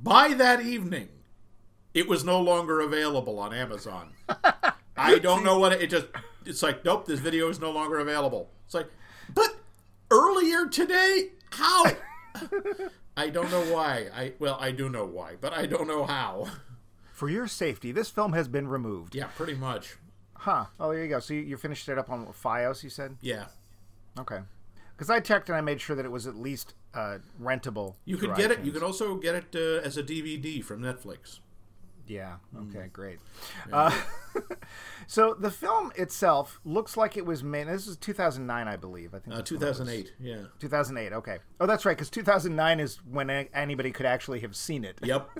[0.00, 1.08] By that evening,
[1.94, 4.10] it was no longer available on Amazon.
[4.96, 6.06] I don't know what it, it just.
[6.44, 8.50] It's like, nope, this video is no longer available.
[8.66, 8.88] It's like,
[9.34, 9.56] but
[10.10, 11.86] earlier today, how?
[13.16, 14.08] I don't know why.
[14.14, 16.48] I well, I do know why, but I don't know how.
[17.16, 19.14] For your safety, this film has been removed.
[19.14, 19.96] Yeah, pretty much.
[20.34, 20.66] Huh.
[20.78, 21.18] Oh, there you go.
[21.18, 23.16] So you, you finished it up on FiOS, you said?
[23.22, 23.46] Yeah.
[24.18, 24.40] Okay.
[24.94, 27.94] Because I checked and I made sure that it was at least uh, rentable.
[28.04, 28.62] You could get it.
[28.62, 31.38] You could also get it uh, as a DVD from Netflix.
[32.06, 32.36] Yeah.
[32.54, 32.70] Mm.
[32.76, 32.88] Okay.
[32.92, 33.18] Great.
[33.72, 33.90] Uh,
[35.06, 37.68] so the film itself looks like it was made.
[37.68, 39.14] This is 2009, I believe.
[39.14, 39.34] I think.
[39.34, 39.78] Uh, that's when it was.
[39.78, 40.12] 2008.
[40.20, 40.42] Yeah.
[40.58, 41.12] 2008.
[41.14, 41.38] Okay.
[41.60, 41.96] Oh, that's right.
[41.96, 44.98] Because 2009 is when a- anybody could actually have seen it.
[45.02, 45.28] Yep.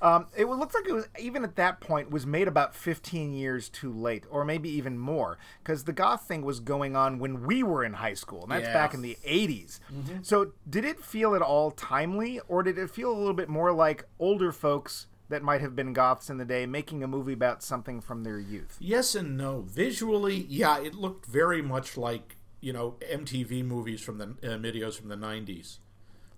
[0.00, 3.68] Um, it looks like it was even at that point was made about 15 years
[3.68, 7.62] too late, or maybe even more, because the goth thing was going on when we
[7.62, 8.68] were in high school, and that's Yeah.
[8.68, 8.78] Mm-hmm.
[8.78, 9.78] back in the 80s.
[10.22, 13.72] So did it feel at all timely, or did it feel a little bit more
[13.72, 17.62] like older folks that might have been goths in the day making a movie about
[17.62, 18.76] something from their youth?
[18.80, 19.62] yes and no.
[19.66, 24.94] Visually, yeah, it looked very much like you know MTV movies from the uh, videos
[24.94, 25.78] from the 90s,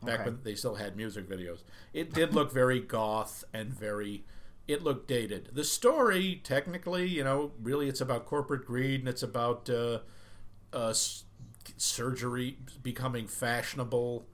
[0.03, 0.25] back Okay.
[0.31, 1.61] when they still had music videos.
[1.93, 4.25] It did look very goth and very.
[4.67, 5.51] It looked dated.
[5.53, 9.99] The story, technically, you know, really, it's about corporate greed and it's about uh,
[10.73, 10.95] uh,
[11.77, 14.27] surgery becoming fashionable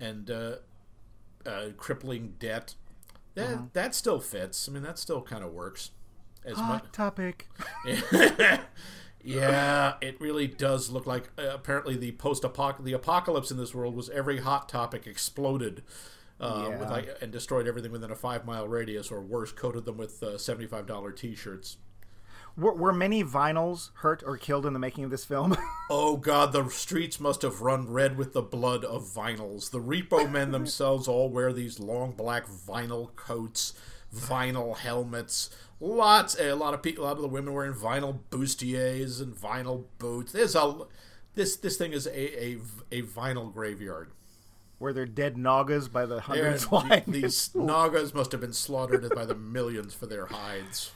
[0.00, 0.56] and uh,
[1.46, 2.74] uh, crippling debt.
[3.36, 4.68] That that still fits.
[4.68, 5.90] I mean, that still kind of works.
[6.44, 6.82] As much.
[6.82, 7.48] Hot topic.
[9.22, 11.30] yeah, it really does look like.
[11.38, 15.82] Uh, apparently, the post apoc the apocalypse in this world was every hot topic exploded.
[16.38, 19.96] Uh, with like, and destroyed everything within a five mile radius, or worse, coated them
[19.96, 21.78] with uh, seventy five dollar t shirts.
[22.56, 25.56] Were, were many vinyls hurt or killed in the making of this film?
[25.88, 29.70] Oh God, the streets must have run red with the blood of vinyls.
[29.70, 33.72] The repo men themselves all wear these long black vinyl coats,
[34.12, 35.48] vinyl helmets.
[35.78, 39.32] Lots, eh, a lot of people, a lot of the women wearing vinyl bustiers and
[39.32, 40.32] vinyl boots.
[40.32, 40.74] There's a,
[41.36, 42.58] this this thing is a a,
[42.90, 44.10] a vinyl graveyard.
[44.80, 46.64] Were there dead Naugas by the hundreds
[47.06, 50.90] these naugas must have been slaughtered by the millions for their hides.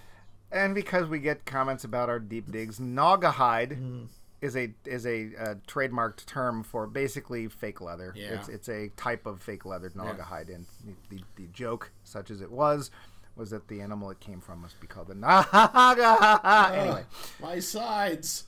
[0.53, 4.07] And because we get comments about our deep digs, Naugahyde Mm.
[4.41, 8.13] is a is a uh, trademarked term for basically fake leather.
[8.17, 8.31] Yeah.
[8.35, 10.25] It's it's a type of fake leather Nauga Yeah.
[10.25, 12.91] hide, and the, the the joke, such as it was,
[13.37, 16.75] was that the animal it came from must be called the Nauga.
[16.75, 17.05] anyway,
[17.41, 18.45] My sides.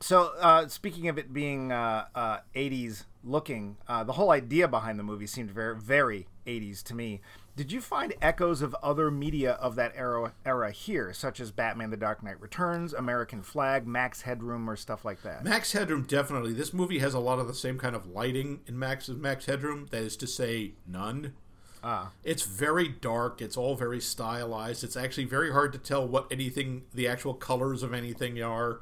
[0.00, 4.98] so uh, speaking of it being uh, uh, 80s looking, uh, the whole idea behind
[4.98, 7.20] the movie seemed very very 80s to me.
[7.56, 11.88] Did you find echoes of other media of that era era here, such as Batman:
[11.88, 15.42] The Dark Knight Returns, American Flagg, Max Headroom, or stuff like that?
[15.42, 16.52] Max Headroom definitely.
[16.52, 19.86] This movie has a lot of the same kind of lighting in Max Max Headroom.
[19.90, 21.32] That is to say, none.
[21.82, 22.10] Ah.
[22.24, 23.40] It's very dark.
[23.40, 24.84] It's all very stylized.
[24.84, 28.80] It's actually very hard to tell what anything, the actual colors of anything are,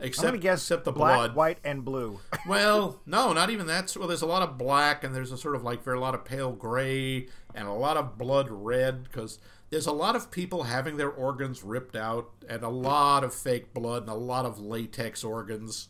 [0.00, 1.34] I'm except gonna guess except the black, blood.
[1.34, 2.20] white, and blue.
[2.46, 3.94] Well, no, not even that.
[3.98, 6.14] Well, there's a lot of black, and there's a sort of like very a lot
[6.14, 9.38] of pale gray, and a lot of blood red because
[9.70, 13.74] there's a lot of people having their organs ripped out, and a lot of fake
[13.74, 15.88] blood, and a lot of latex organs.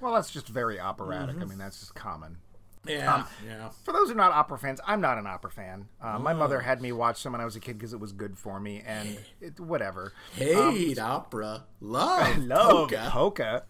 [0.00, 1.36] well, that's just very operatic.
[1.36, 1.42] Mm-hmm.
[1.42, 2.38] I mean, that's just common.
[2.86, 3.68] Yeah, yeah.
[3.84, 5.88] For those who are not opera fans, I'm not an opera fan.
[6.00, 8.12] Uh, My mother had me watch some when I was a kid because it was
[8.12, 10.14] good for me, and it, whatever.
[10.34, 13.08] Hate opera, love, Love polka.
[13.10, 13.62] polka.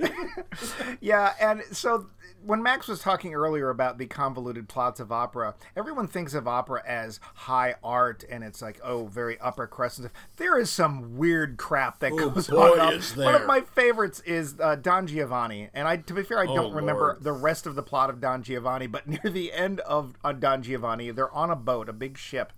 [1.00, 2.06] yeah, and so
[2.44, 6.82] when Max was talking earlier about the convoluted plots of opera, everyone thinks of opera
[6.86, 10.10] as high art, and it's like, oh, very upper crust and.
[10.36, 13.00] There is some weird crap that Oh, goes boy, on.
[13.16, 16.72] One of my favorites is uh, Don Giovanni, and I, to be fair, I don't
[16.72, 17.22] Oh, remember Lord.
[17.24, 20.62] the rest of the plot of Don Giovanni, but near the end of uh, Don
[20.62, 22.52] Giovanni, they're on a boat, a big ship,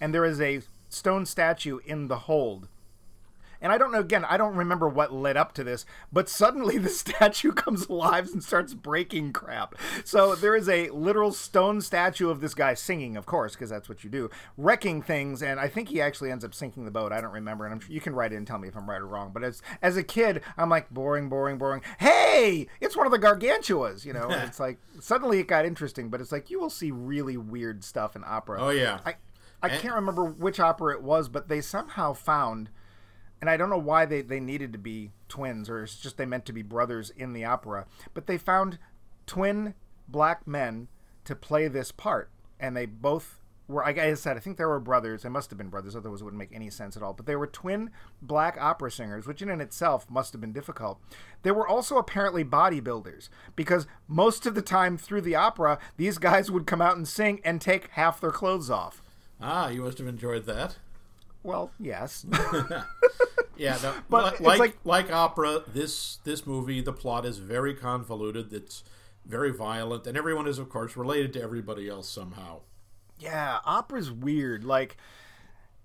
[0.00, 2.66] and there is a stone statue in the hold.
[3.60, 6.78] And I don't know, again, I don't remember what led up to this, but suddenly
[6.78, 9.74] the statue comes alive and starts breaking crap.
[10.04, 13.88] So there is a literal stone statue of this guy singing, of course, because that's
[13.88, 17.12] what you do, wrecking things, and I think he actually ends up sinking the boat.
[17.12, 18.88] I don't remember, and I'm sure you can write in and tell me if I'm
[18.88, 19.30] right or wrong.
[19.32, 21.82] But as as a kid, I'm like boring, boring, boring.
[21.98, 24.28] Hey, it's one of the gargantuas, you know.
[24.30, 28.16] it's like suddenly it got interesting, but it's like you will see really weird stuff
[28.16, 28.58] in opera.
[28.60, 29.16] Oh yeah, I
[29.62, 32.70] I can't remember which opera it was, but they somehow found,
[33.40, 36.26] and I don't know why they, they needed to be twins or it's just they
[36.26, 38.78] meant to be brothers in the opera, but they found
[39.26, 39.74] twin
[40.08, 40.88] black men
[41.24, 43.82] to play this part, and they both were.
[43.82, 45.22] Like I said, I think they were brothers.
[45.22, 47.12] They must have been brothers, otherwise it wouldn't make any sense at all.
[47.12, 50.98] But they were twin black opera singers, which in and itself must have been difficult.
[51.42, 56.50] They were also apparently bodybuilders because most of the time through the opera, these guys
[56.50, 59.02] would come out and sing and take half their clothes off.
[59.40, 60.76] ah, you must have enjoyed that.
[61.42, 62.26] Well, yes.
[63.56, 68.52] Yeah, no, But like, like- like opera, this this movie, the plot is very convoluted.
[68.54, 68.82] It's
[69.26, 72.60] very violent, and everyone is, of course, related to everybody else somehow.
[73.18, 74.64] yeah, opera's weird.
[74.64, 74.96] Like,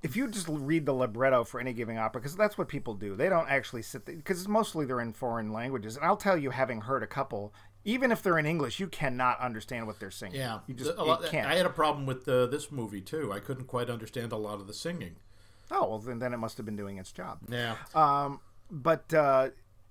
[0.02, 3.14] if you just read the libretto for any given opera, because that's what people do,
[3.14, 5.98] they don't actually sit because mostly they're in foreign languages.
[5.98, 9.38] And I'll tell you, having heard a couple, even if they're in English, you cannot
[9.42, 10.40] understand what they're singing.
[10.40, 11.46] Yeah, you just a lot, can't.
[11.48, 13.34] I had a problem with uh, this movie too.
[13.34, 15.18] I couldn't quite understand a lot of the singing.
[15.72, 17.40] Oh well, then, then it must have been doing its job.
[17.50, 18.40] Yeah, Um,
[18.72, 19.50] but uh,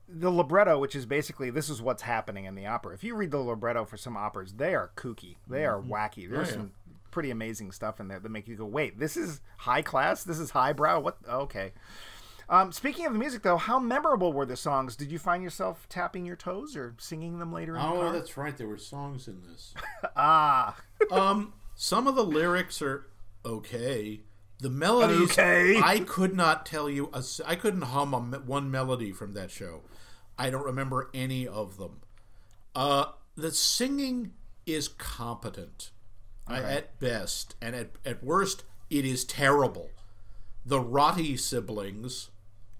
[0.09, 2.95] the libretto, which is basically this is what's happening in the opera.
[2.95, 6.29] If you read the libretto for some operas, they are kooky, they are wacky.
[6.31, 6.57] There's Oh, yeah.
[6.57, 6.73] some
[7.11, 10.25] pretty amazing stuff in there that make you go, "Wait, this is high class.
[10.25, 11.19] This is highbrow." What?
[11.29, 11.73] Okay.
[12.47, 14.97] Um, speaking of the music, though, how memorable were the songs?
[14.97, 18.13] Did you find yourself tapping your toes or singing them later in the Oh, car?
[18.13, 18.55] that's right.
[18.55, 19.73] There were songs in this.
[20.17, 20.77] ah,
[21.11, 23.07] um, some of the lyrics are
[23.47, 24.21] okay.
[24.65, 25.79] The melodies, Okay.
[25.85, 27.11] I could not tell you.
[27.45, 29.83] I couldn't hum a, one melody from that show.
[30.39, 32.01] I don't remember any of them.
[32.75, 34.33] Uh, the singing
[34.65, 35.91] is competent
[36.47, 39.91] I, at best, and at, at worst, it is terrible.
[40.65, 42.31] The Rotti siblings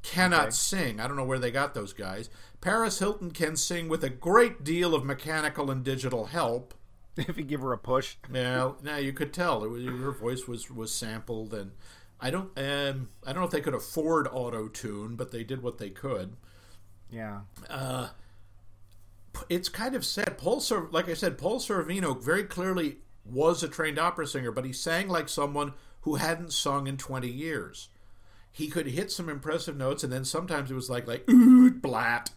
[0.03, 1.01] cannot sing.
[1.01, 2.31] I don't know where they got those guys.
[2.63, 6.73] Paris Hilton can sing with a great deal of mechanical and digital help.
[7.29, 8.17] if you give her a push.
[8.29, 11.73] Now, now you could tell was, her voice was was sampled, and
[12.21, 15.63] I don't um, I don't know if they could afford auto tune, but they did
[15.63, 16.37] what they could.
[17.11, 17.41] Yeah.
[19.49, 20.39] It's kind of sad.
[20.39, 24.65] Paul, Sor- like I said, Paul Sorvino very clearly was a trained opera singer, but
[24.65, 25.73] he sang like someone
[26.03, 27.89] who hadn't sung in twenty years.
[28.53, 32.31] He could hit some impressive notes, and then sometimes it was like like ooh blat.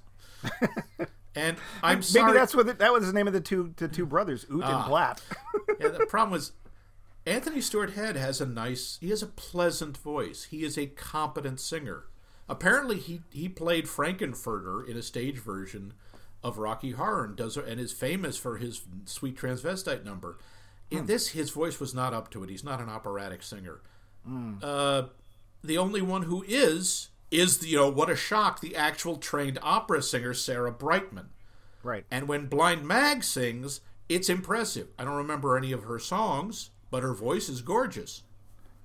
[1.37, 2.25] and I'm sorry.
[2.27, 4.63] Maybe that's what it, that was the name of the two the two brothers, Oot
[4.63, 4.81] Ah.
[4.81, 5.21] and Blatt.
[5.79, 6.51] yeah, the problem was
[7.25, 10.45] Anthony Stewart Head has a nice, he has a pleasant voice.
[10.45, 12.05] He is a competent singer.
[12.49, 15.93] Apparently, he he played Frank-N-Furter in a stage version
[16.43, 20.37] of Rocky Horror and does and is famous for his sweet transvestite number.
[20.89, 22.49] In this, his voice was not up to it.
[22.49, 23.81] He's not an operatic singer.
[24.63, 25.03] Uh,
[25.63, 29.59] the only one who is is the, you know what a shock the actual trained
[29.61, 31.29] opera singer Sarah Brightman.
[31.83, 32.05] right.
[32.09, 34.87] And when Blind Mag sings, it's impressive.
[34.97, 38.23] I don't remember any of her songs, but her voice is gorgeous.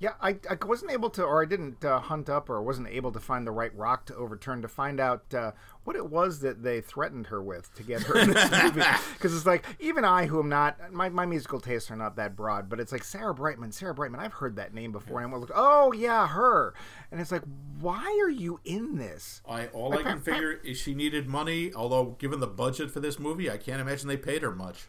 [0.03, 3.13] Yeah, I, I wasn't able to, or I didn't uh, hunt up, or wasn't able
[3.13, 5.53] to find the right rock to overturn to find out uh,
[5.85, 8.83] what it was that they threatened her with to get her in this movie.
[9.13, 12.35] Because it's like, even I, who am not, my, my musical tastes are not that
[12.35, 15.21] broad, but it's like Sarah Brightman, Sarah Brightman, I've heard that name before.
[15.21, 16.75] And I'm like, oh, yeah, her.
[17.13, 17.45] And it's like,
[17.79, 19.41] why are you in this?
[19.49, 21.73] I all I can figure is she needed money.
[21.75, 24.89] Although, given the budget for this movie, I can't imagine they paid her much.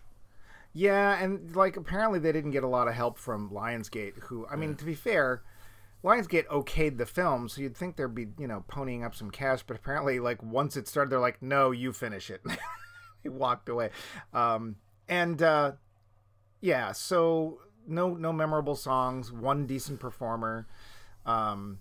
[0.73, 4.55] Yeah, and like apparently they didn't get a lot of help from Lionsgate, who I
[4.55, 5.43] mean, to be fair,
[6.03, 9.61] Lionsgate okayed the film, so you'd think there'd be, you know, ponying up some cash,
[9.63, 12.41] but apparently like once it started they're like, "No, you finish it."
[13.23, 13.91] they walked away.
[14.33, 15.73] Um and uh
[16.59, 20.67] yeah, so no no memorable songs, one decent performer.
[21.25, 21.79] Um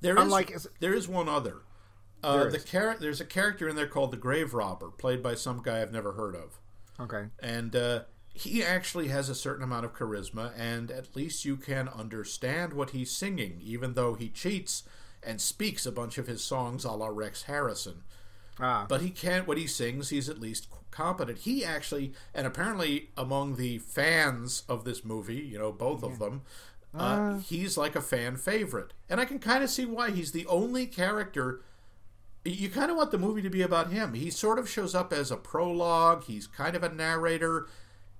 [0.00, 1.62] There is Unlike- there is one other.
[2.24, 5.34] Uh, There the char- there's a character in there called the Grave Robber, played by
[5.36, 6.58] some guy I've never heard of.
[7.00, 7.26] Okay.
[7.40, 8.00] and uh,
[8.34, 12.90] he actually has a certain amount of charisma, and at least you can understand what
[12.90, 14.84] he's singing, even though he cheats
[15.22, 18.02] and speaks a bunch of his songs a la Rex Harrison.
[18.58, 18.86] Ah.
[18.88, 19.46] But he can't.
[19.46, 21.38] What he sings, he's at least competent.
[21.38, 26.42] He actually, and apparently among the fans of this movie, you know, both of them,
[26.94, 30.10] uh, he's like a fan favorite, and I can kind of see why.
[30.10, 31.62] He's the only character
[32.44, 34.14] you kind of want the movie to be about him.
[34.14, 36.24] He sort of shows up as a prologue.
[36.24, 37.68] He's kind of a narrator.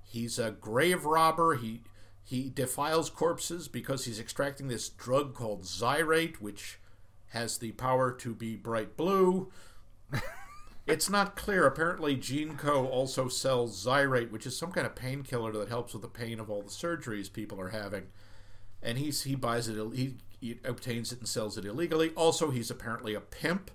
[0.05, 1.55] He's a grave robber.
[1.55, 1.83] He
[2.25, 6.79] he defiles corpses because he's extracting this drug called Zydrate, which
[7.31, 9.51] has the power to be bright blue.
[10.87, 11.67] it's not clear.
[11.67, 12.87] Apparently, Gene Co.
[12.87, 16.49] also sells Zydrate, which is some kind of painkiller that helps with the pain of
[16.49, 18.05] all the surgeries people are having.
[18.83, 19.77] And he's he buys it.
[19.95, 22.11] He, he obtains it and sells it illegally.
[22.11, 23.71] Also, he's apparently a pimp,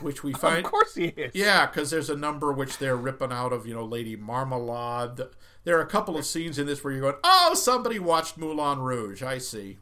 [0.00, 0.64] which we find.
[0.64, 1.32] Of course he is.
[1.34, 5.20] Yeah, because there's a number which they're ripping out of, you know, Lady Marmalade.
[5.64, 8.80] There are a couple of scenes in this where you're going, oh, somebody watched Moulin
[8.80, 9.22] Rouge.
[9.22, 9.78] I see.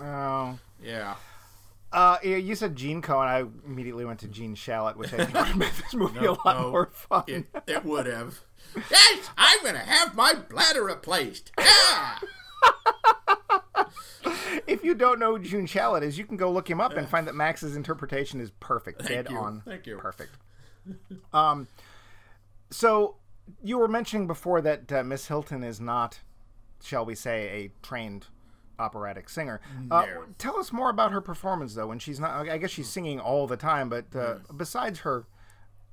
[0.00, 0.58] Oh.
[0.82, 1.14] Yeah.
[1.92, 3.28] Uh, you said Gene Cohen.
[3.28, 6.60] I immediately went to Gene Shalit, which I think would make this movie a lot
[6.60, 7.22] no, more fun.
[7.28, 8.40] It, it would have.
[8.90, 11.52] Yes, I'm going to have my bladder replaced.
[11.56, 12.18] Yeah.
[14.66, 17.08] if you don't know who Gene Shalit is, you can go look him up and
[17.08, 19.36] find that Max's interpretation is perfect, dead you.
[19.36, 19.98] on, Thank you.
[19.98, 20.36] perfect.
[21.32, 21.68] Um,
[22.70, 23.16] so
[23.62, 26.20] you were mentioning before that uh, Miss Hilton is not,
[26.82, 28.26] shall we say, a trained
[28.78, 29.60] operatic singer.
[29.90, 30.06] Uh,
[30.38, 31.86] tell us more about her performance, though.
[31.86, 35.26] When she's not, I guess she's singing all the time, but uh, besides her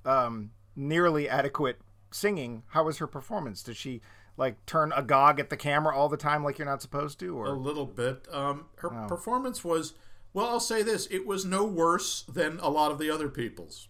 [0.05, 1.79] um, nearly adequate
[2.11, 3.63] singing, how was her performance?
[3.63, 4.01] Did she
[4.37, 7.37] like turn agog at the camera all the time like you're not supposed to?
[7.37, 8.27] Or A little bit.
[8.31, 9.93] Um, her performance was
[10.33, 10.47] well.
[10.47, 13.87] I'll say this: it was no worse than a lot of the other people's.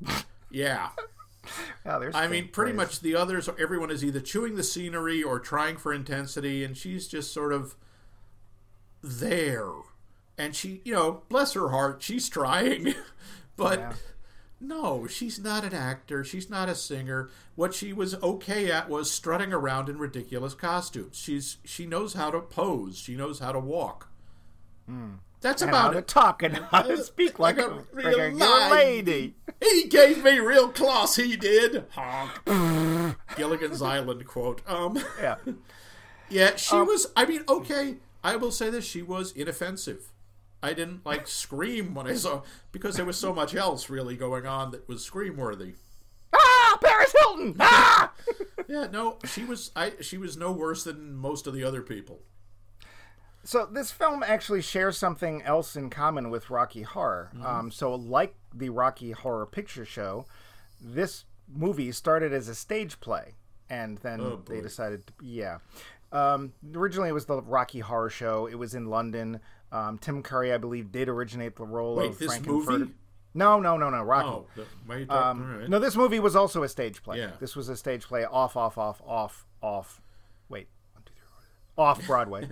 [0.50, 0.90] yeah,
[1.86, 2.76] oh, I mean, pretty praise.
[2.76, 3.48] much the others.
[3.58, 7.76] Everyone is either chewing the scenery or trying for intensity, and she's just sort of
[9.02, 9.70] there.
[10.36, 12.94] And she, you know, bless her heart, she's trying,
[13.56, 13.78] but.
[13.78, 13.92] Yeah.
[14.60, 16.24] No, she's not an actor.
[16.24, 17.28] She's not a singer.
[17.54, 21.18] What she was okay at was strutting around in ridiculous costumes.
[21.18, 22.96] She's she knows how to pose.
[22.96, 24.08] She knows how to walk.
[25.40, 25.68] That's Hmm.
[25.68, 26.08] and how about to it.
[26.08, 29.34] talk and how to speak like, like a, like real a lady.
[29.62, 31.16] He gave me real class.
[31.16, 31.84] He did.
[31.90, 32.30] Honk.
[33.36, 34.62] Gilligan's Island quote.
[34.66, 34.98] Um.
[35.20, 35.36] Yeah.
[36.30, 37.06] Yeah, she Um, was.
[37.14, 37.96] I mean, okay.
[38.24, 40.10] I will say this: she was inoffensive.
[40.64, 44.46] I didn't like scream when I saw because there was so much else really going
[44.46, 45.74] on that was scream worthy.
[46.32, 47.56] ah, Paris Hilton.
[47.60, 48.12] Ah.
[48.66, 49.70] Yeah, no, she was.
[49.76, 52.20] I she was no worse than most of the other people.
[53.44, 57.30] So this film actually shares something else in common with Rocky Horror.
[57.34, 57.46] Mm-hmm.
[57.46, 60.24] Um, so, like the Rocky Horror Picture Show,
[60.80, 63.34] this movie started as a stage play,
[63.68, 65.58] and then Oh, they decided, to, yeah.
[66.10, 68.46] Um, originally, it was the Rocky Horror Show.
[68.46, 69.40] It was in London.
[69.72, 72.78] Um, Tim Curry, I believe, did originate the role Wait, of this Frank-N-Furter.
[72.78, 72.92] movie?
[73.34, 74.02] No, no, no, no.
[74.02, 74.28] Rocky.
[74.28, 75.12] Oh, the?
[75.12, 75.68] Um, right.
[75.68, 77.18] No, this movie was also a stage play.
[77.18, 77.32] Yeah.
[77.40, 80.00] This was a stage play off, off, off, off, off.
[80.48, 81.24] Wait, one, two, three,
[81.74, 81.84] four.
[81.84, 82.46] off Broadway.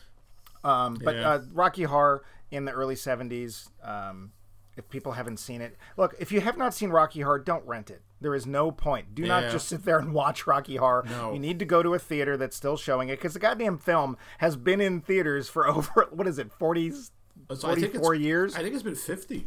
[0.64, 1.28] um, but Yeah.
[1.30, 3.68] uh, Rocky Horror in the early '70s.
[3.84, 4.32] Um,
[4.76, 6.16] if people haven't seen it, look.
[6.18, 8.02] If you have not seen Rocky Horror, don't rent it.
[8.26, 9.14] There is no point.
[9.14, 11.04] Do not just sit there and watch Rocky Horror.
[11.08, 11.32] No.
[11.32, 14.16] You need to go to a theater that's still showing it because the goddamn film
[14.38, 17.12] has been in theaters for over what is it, 40s,
[17.54, 18.56] So I 44 years?
[18.56, 19.46] I think it's been fifty.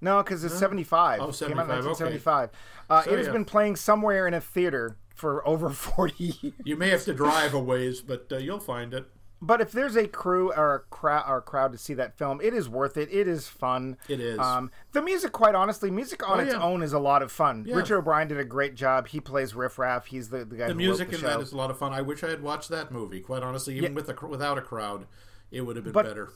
[0.00, 1.20] No, because it's 75.
[1.20, 1.86] Oh, Came out in okay.
[1.86, 2.50] 1975.
[2.88, 3.32] Uh, So, it has yeah.
[3.32, 6.54] been playing somewhere in a theater for over 40 years.
[6.64, 9.06] You may have to drive a ways, but uh, you'll find it.
[9.42, 12.40] But if there's a crew or a crowd or a crowd to see that film,
[12.42, 13.08] it is worth it.
[13.10, 13.96] It is fun.
[14.08, 14.38] It is.
[14.38, 16.60] Um, the music, quite honestly, music on Oh, its yeah.
[16.62, 17.64] own is a lot of fun.
[17.66, 17.76] Yeah.
[17.76, 19.08] Richard O'Brien did a great job.
[19.08, 20.06] He plays Riff Raff.
[20.06, 21.38] He's the, the guy The who music wrote in the show.
[21.38, 21.94] that is a lot of fun.
[21.94, 23.20] I wish I had watched that movie.
[23.20, 25.06] Quite honestly, even with a, without a crowd,
[25.50, 26.30] it would have been But- better.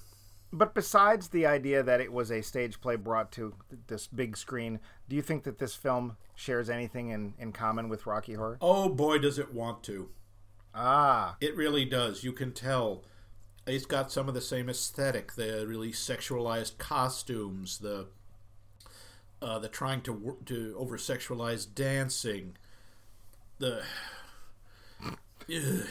[0.57, 3.55] But besides the idea that it was a stage play brought to
[3.89, 8.07] this big screen, do you think that this film shares anything in, in common with
[8.07, 8.59] Rocky Horror?
[8.61, 10.11] Oh boy, does it want to!
[10.75, 12.25] Ah, It really does.
[12.25, 13.05] You can tell.
[13.67, 15.35] It's got some of the same aesthetic.
[15.35, 17.79] The really sexualized costumes.
[17.79, 18.07] The
[19.41, 22.57] uh, the trying to to over sexualize dancing.
[23.59, 23.83] The
[25.49, 25.87] it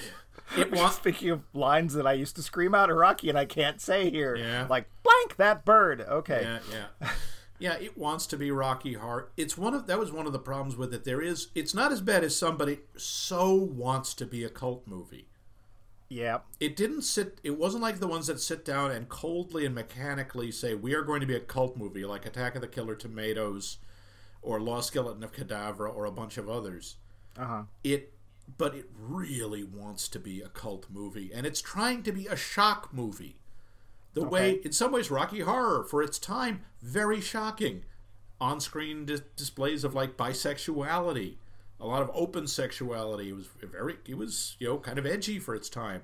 [0.91, 4.10] Speaking of lines that I used to scream out at Rocky and I can't say
[4.10, 4.67] here, Yeah.
[4.69, 6.02] like blank that bird.
[6.02, 7.10] Okay, Yeah, yeah.
[7.63, 9.32] Yeah, it wants to be Rocky Heart.
[9.38, 11.06] It's one of that was one of the problems with it.
[11.06, 15.30] There is it's not as bad as somebody so wants to be a cult movie.
[16.10, 19.73] yeah, It didn't sit it wasn't like the ones that sit down and coldly and
[19.73, 22.95] mechanically say we are going to be a cult movie like Attack of the Killer
[22.95, 23.78] Tomatoes
[24.41, 26.97] or Lost Skeleton of Cadavra or a bunch of others.
[27.38, 27.63] uh huh.
[27.82, 28.12] It
[28.58, 32.36] but it really wants to be a cult movie and it's trying to be a
[32.36, 33.38] shock movie.
[34.13, 37.84] The way, in some ways, Rocky Horror for its time, very shocking.
[38.39, 41.38] On-screen dis- displays of like bisexuality,
[41.80, 43.30] a lot of open sexuality.
[43.30, 46.04] It was very, it was you know kind of edgy for its time.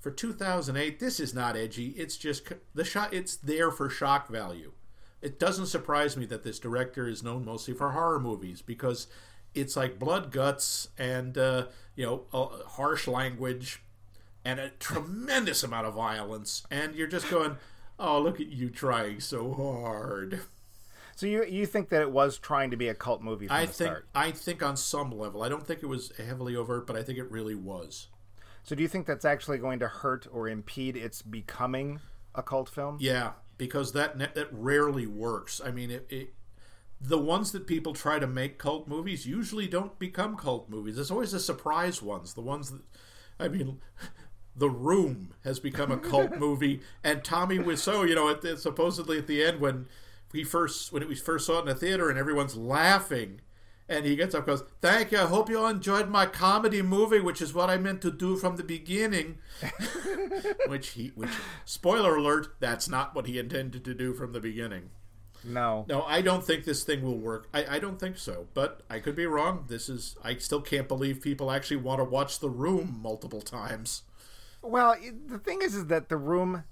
[0.00, 1.88] For 2008, this is not edgy.
[1.90, 3.12] It's just the shot.
[3.12, 4.72] It's there for shock value.
[5.20, 9.06] It doesn't surprise me that this director is known mostly for horror movies because
[9.54, 13.82] it's like blood, guts, and uh, you know uh, harsh language
[14.46, 17.56] and a tremendous amount of violence, and you're just going,
[17.98, 20.40] "Oh, look at you trying so hard."
[21.16, 23.66] So you you think that it was trying to be a cult movie from I
[23.66, 24.08] the think, start?
[24.14, 27.18] I think on some level, I don't think it was heavily overt, but I think
[27.18, 28.08] it really was.
[28.62, 32.00] So do you think that's actually going to hurt or impede its becoming
[32.34, 32.98] a cult film?
[33.00, 35.60] Yeah, because that that rarely works.
[35.64, 36.34] I mean, it, it
[37.00, 40.96] the ones that people try to make cult movies usually don't become cult movies.
[40.96, 42.34] There's always the surprise ones.
[42.34, 42.82] The ones that,
[43.38, 43.80] I mean,
[44.56, 49.18] The Room has become a cult movie, and Tommy Wiseau, you know, at the, supposedly
[49.18, 49.86] at the end when
[50.32, 53.40] we first when we first saw it in the theater and everyone's laughing.
[53.88, 55.18] And he gets up and goes, Thank you.
[55.18, 58.36] I hope you all enjoyed my comedy movie, which is what I meant to do
[58.36, 59.38] from the beginning.
[60.66, 61.30] which he, which,
[61.64, 64.90] spoiler alert, that's not what he intended to do from the beginning.
[65.44, 65.84] No.
[65.88, 67.48] No, I don't think this thing will work.
[67.54, 69.66] I, I don't think so, but I could be wrong.
[69.68, 74.02] This is, I still can't believe people actually want to watch The Room multiple times.
[74.68, 74.96] Well,
[75.26, 76.64] the thing is, is that The Room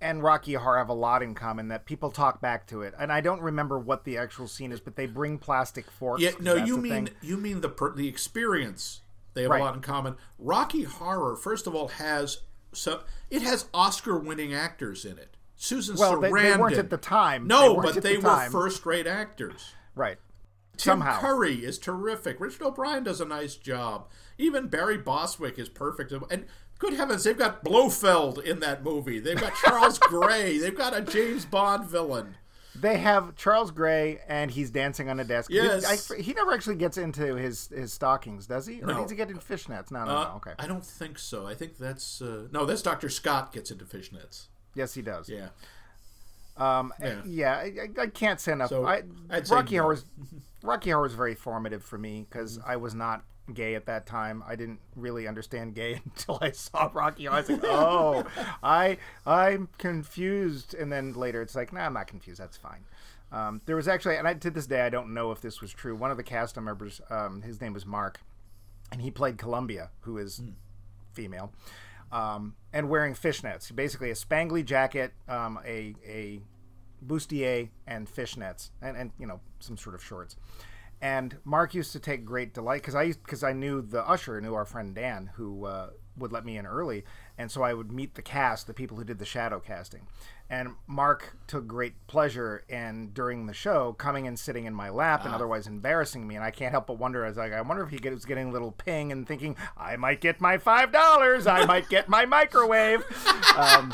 [0.00, 1.68] and Rocky Horror have a lot in common.
[1.68, 4.80] That people talk back to it, and I don't remember what the actual scene is,
[4.80, 6.22] but they bring plastic forks.
[6.22, 7.14] Yeah, no, you mean thing.
[7.22, 9.02] you mean the per, the experience.
[9.34, 9.60] They have Right.
[9.60, 10.16] a lot in common.
[10.38, 12.38] Rocky Horror, first of all, has
[12.72, 15.36] so it has Oscar-winning actors in it.
[15.56, 16.52] Susan Well, they, Sarandon.
[16.54, 17.46] they weren't at the time.
[17.46, 19.74] No, weren't but they the were first-rate actors.
[19.94, 20.18] Right.
[20.76, 21.20] Tim Somehow.
[21.20, 22.40] Curry is terrific.
[22.40, 24.08] Richard O'Brien does a nice job.
[24.38, 26.10] Even Barry Bostwick is perfect.
[26.30, 26.46] And
[26.80, 29.20] good heavens, they've got Blofeld in that movie.
[29.20, 30.58] They've got Charles Gray.
[30.58, 32.34] They've got a James Bond villain.
[32.74, 35.50] They have Charles Gray, and he's dancing on a desk.
[35.52, 36.10] Yes.
[36.10, 38.80] I- he never actually gets into his, his stockings, does he?
[38.82, 39.02] Or No.
[39.02, 39.90] does he get in fishnets?
[39.90, 40.30] No, no, Uh, no.
[40.36, 40.52] Okay.
[40.58, 41.46] I don't think so.
[41.46, 42.64] I think that's uh, no.
[42.64, 44.46] That's Doctor Scott gets into fishnets.
[44.74, 45.28] Yes, he does.
[45.28, 45.48] Yeah.
[46.56, 47.22] Um, Yeah.
[47.26, 48.68] yeah, I, I- can't say enough.
[48.70, 49.02] So, I,
[49.50, 49.76] Rocky.
[49.76, 49.98] Horror,
[50.62, 52.70] Rocky Horror was very formative for me because Mm-hmm.
[52.70, 53.24] I was not
[53.54, 54.42] gay at that time.
[54.46, 58.24] I didn't really understand gay until I saw Rocky I was like, oh,
[58.62, 60.74] I I'm confused.
[60.74, 62.40] And then later, it's like, nah, I'm not confused.
[62.40, 62.84] That's fine.
[63.32, 65.72] Um, there was actually, and I, to this day, I don't know if this was
[65.72, 65.94] true.
[65.94, 68.20] One of the cast members, um, his name was Mark,
[68.90, 70.50] and he played Columbia, who is Hmm.
[71.12, 71.52] female,
[72.10, 73.72] um, and wearing fishnets.
[73.74, 76.40] Basically, a spangly jacket, um, a a
[77.06, 80.34] bustier, and fishnets, and and you know some sort of shorts.
[81.02, 84.54] And Mark used to take great delight because I because I knew the usher, knew
[84.54, 87.04] our friend Dan, who uh, would let me in early,
[87.38, 90.06] and so I would meet the cast, the people who did the shadow casting.
[90.50, 95.24] And Mark took great pleasure in during the show coming and sitting in my lap
[95.24, 96.34] and otherwise embarrassing me.
[96.34, 98.48] And I can't help but wonder, I was like, I wonder if he was getting
[98.48, 102.26] a little ping and thinking, I might get my five dollars, I might get my
[102.26, 103.04] microwave.
[103.56, 103.92] Um,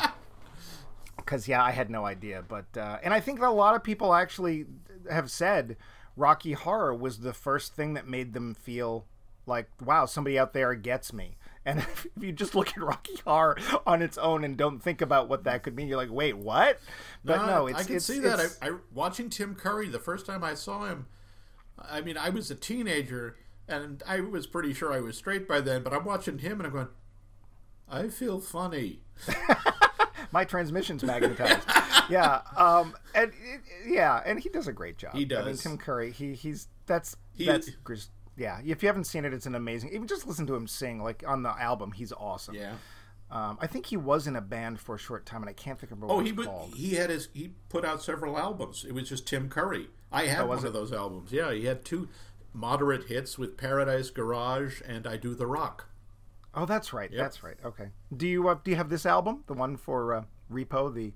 [1.17, 2.43] because yeah, I had no idea.
[2.47, 4.65] But uh, and I think that a lot of people actually
[5.11, 5.75] have said
[6.17, 9.05] Rocky Horror was the first thing that made them feel
[9.45, 11.37] like, wow, somebody out there gets me.
[11.65, 15.29] And if you just look at Rocky Horror on its own and don't think about
[15.29, 16.79] what that could mean, you're like, wait, what?
[17.23, 18.39] But no, it's I can it's, see that.
[18.39, 21.05] it's- I, I watching Tim Curry the first time I saw him.
[21.79, 23.37] I mean, I was a teenager
[23.67, 25.83] and I was pretty sure I was straight by then.
[25.83, 26.87] But I'm watching him and I'm going,
[27.89, 29.01] I feel funny.
[30.31, 31.67] my transmission's magnetized.
[32.09, 33.31] yeah, um, and
[33.85, 35.13] yeah, and he does a great job.
[35.13, 35.61] He I mean, does.
[35.63, 36.11] Tim Curry.
[36.11, 37.69] He he's that's He- that's
[38.37, 38.59] yeah.
[38.65, 39.89] If you haven't seen it, it's an amazing.
[39.93, 42.55] Even just listen to him sing, like on the album, he's awesome.
[42.55, 42.73] Yeah.
[43.29, 45.77] Um, I think he was in a band for a short time, and I can't
[45.77, 48.85] think of what Oh, it he was he had his he put out several albums.
[48.87, 49.87] It was just Tim Curry.
[50.11, 51.31] I had Oh, one of those albums.
[51.33, 52.07] Yeah, he had two
[52.53, 55.89] moderate hits with Paradise Garage and I Do the Rock.
[56.55, 57.11] Oh, that's right.
[57.13, 57.57] That's right.
[57.65, 57.89] Okay.
[58.15, 61.11] Do you uh, do you have this album, the one for uh, Repo, the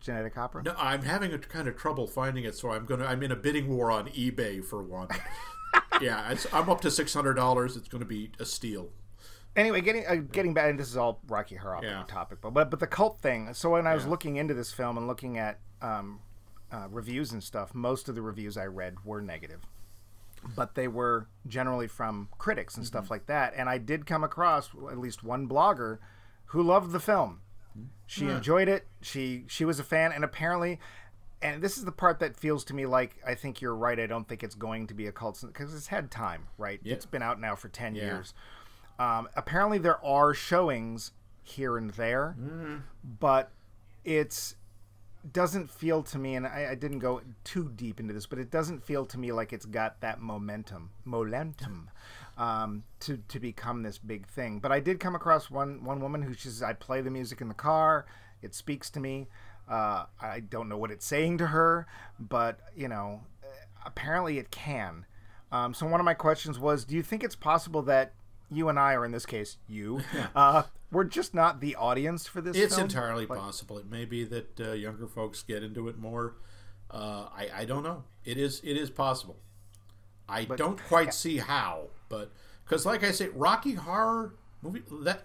[0.00, 0.62] genetic opera?
[0.62, 3.36] No, I'm having a kind of trouble finding it, so I'm gonna I'm in a
[3.36, 5.08] bidding war on eBay for one.
[6.00, 7.76] yeah, it's, I'm up to six hundred dollars.
[7.76, 8.90] It's going to be a steal.
[9.56, 12.04] anyway, getting uh, getting back, and this is all Rocky Horror Yeah.
[12.06, 13.52] topic, but, but but the cult thing.
[13.54, 16.20] So when I was looking into this film and looking at um,
[16.70, 19.62] uh, reviews and stuff, most of the reviews I read were negative,
[20.54, 22.88] but they were generally from critics and Mm-hmm.
[22.88, 23.54] stuff like that.
[23.56, 25.98] And I did come across at least one blogger
[26.46, 27.40] who loved the film.
[28.06, 28.86] She enjoyed it.
[29.02, 30.78] She she was a fan, and apparently.
[31.42, 34.00] And this is the part that feels to me like I think you're right.
[34.00, 36.80] I don't think it's going to be a cult because it's had time, right?
[36.94, 38.34] It's been out now for ten years.
[38.98, 42.34] Um, apparently, there are showings here and there,
[43.20, 43.50] but
[44.02, 44.56] it's
[45.32, 48.50] doesn't feel to me, and I, I didn't go too deep into this, but it
[48.50, 51.90] doesn't feel to me like it's got that momentum, momentum,
[52.36, 54.58] um, to to become this big thing.
[54.58, 57.48] But I did come across one one woman who says, "I play the music in
[57.48, 58.06] the car.
[58.42, 59.28] It speaks to me.
[59.68, 61.86] Uh, I don't know what it's saying to her,
[62.18, 63.22] but you know,
[63.84, 65.06] apparently it can."
[65.52, 68.14] Um, so one of my questions was, do you think it's possible that
[68.50, 70.00] you and I, or in this case, you,
[70.34, 72.56] uh, we're just not the audience for this?
[72.56, 72.86] It's film?
[72.86, 73.78] entirely possible.
[73.78, 76.36] It may be that uh, younger folks get into it more.
[76.90, 78.04] Uh, I I don't know.
[78.24, 79.38] It is it is possible.
[80.28, 82.32] I don't quite see how, but
[82.64, 85.22] because like I say, Rocky Horror movie that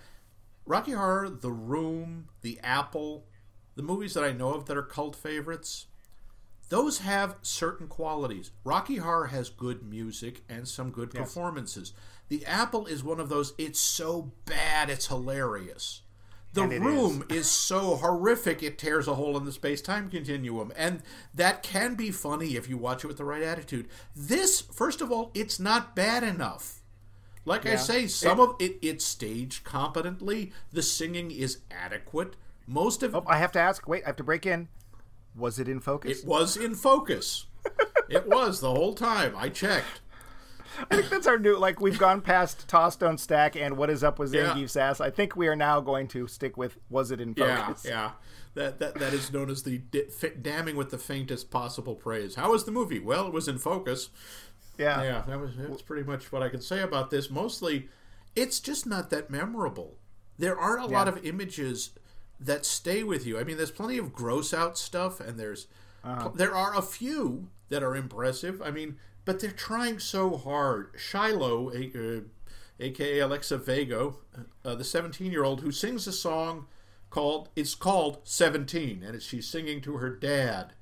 [0.66, 3.26] Rocky Horror, The Room, The Apple,
[3.76, 5.88] the movies that I know of that are cult favorites.
[6.70, 8.52] Those have certain qualities.
[8.64, 11.92] Rocky Horror has good music and some good performances.
[12.30, 16.02] The Apple is one of those, it's so bad, it's hilarious.
[16.54, 17.50] The Room is.
[17.50, 20.74] so horrific, it tears a hole in the space time continuum.
[20.76, 21.02] And
[21.34, 23.88] that can be funny if you watch it with the right attitude.
[24.16, 26.82] This, first of all, it's not bad enough.
[27.46, 30.52] Like I say, some of it it's staged competently.
[30.72, 32.36] The singing is adequate.
[32.68, 33.88] Most of Oh, I have to ask.
[33.88, 34.68] Wait, I have to break in.
[35.36, 36.20] Was it in focus?
[36.20, 37.46] it was in focus.
[38.10, 39.34] it was the whole time.
[39.36, 40.02] I checked.
[40.90, 41.58] I think that's our new.
[41.58, 44.54] Like we've gone past Toss Don't Stack and What Is Up with Yeah.
[44.54, 45.02] Zangief Sass.
[45.02, 47.86] I think we are now going to stick with Was it in Yeah, focus?
[47.86, 47.92] yeah.
[47.92, 48.12] yeah.
[48.54, 50.08] That, that that is known as the di-
[50.42, 52.36] damning with the faintest possible praise.
[52.36, 53.00] How was the movie?
[53.00, 54.10] Well, it was in focus.
[54.78, 55.02] yeah.
[55.04, 57.30] Yeah, that was that's pretty much what I can say about this.
[57.30, 57.88] Mostly,
[58.36, 59.96] it's just not that memorable.
[60.38, 61.92] There aren't a lot of images
[62.40, 63.40] that stay with you.
[63.40, 65.68] I mean, there's plenty of gross out stuff, and there's
[66.04, 66.30] uh-huh.
[66.34, 68.62] there are a few that are impressive.
[68.62, 70.92] I mean, but they're trying so hard.
[70.98, 72.22] Shiloh, a, uh,
[72.80, 74.14] aka Alexa Vega,
[74.66, 76.68] uh, the 17 year old who sings a song
[77.10, 80.74] called it's called 17, and she's singing to her dad.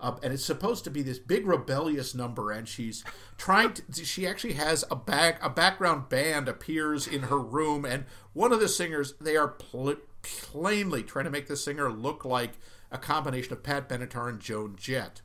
[0.00, 3.02] Uh, and it's supposed to be this big rebellious number, and she's
[3.36, 4.04] trying to.
[4.04, 8.60] She actually has a back a background band appears in her room, and one of
[8.60, 12.52] the singers they are pl- plainly trying to make the singer look like
[12.92, 15.20] a combination of Pat Benatar and Joan Jett,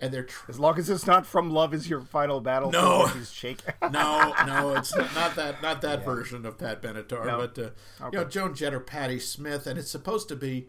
[0.00, 2.70] and they're tr- As long as it's not from Love Is Your Final Battle.
[2.70, 3.06] No.
[3.06, 3.74] He's shaking.
[3.90, 7.38] no, no, it's not that not that version of Pat Benatar, No.
[7.38, 7.70] but uh,
[8.12, 10.68] you know Joan Jett or Patti Smith, and it's supposed to be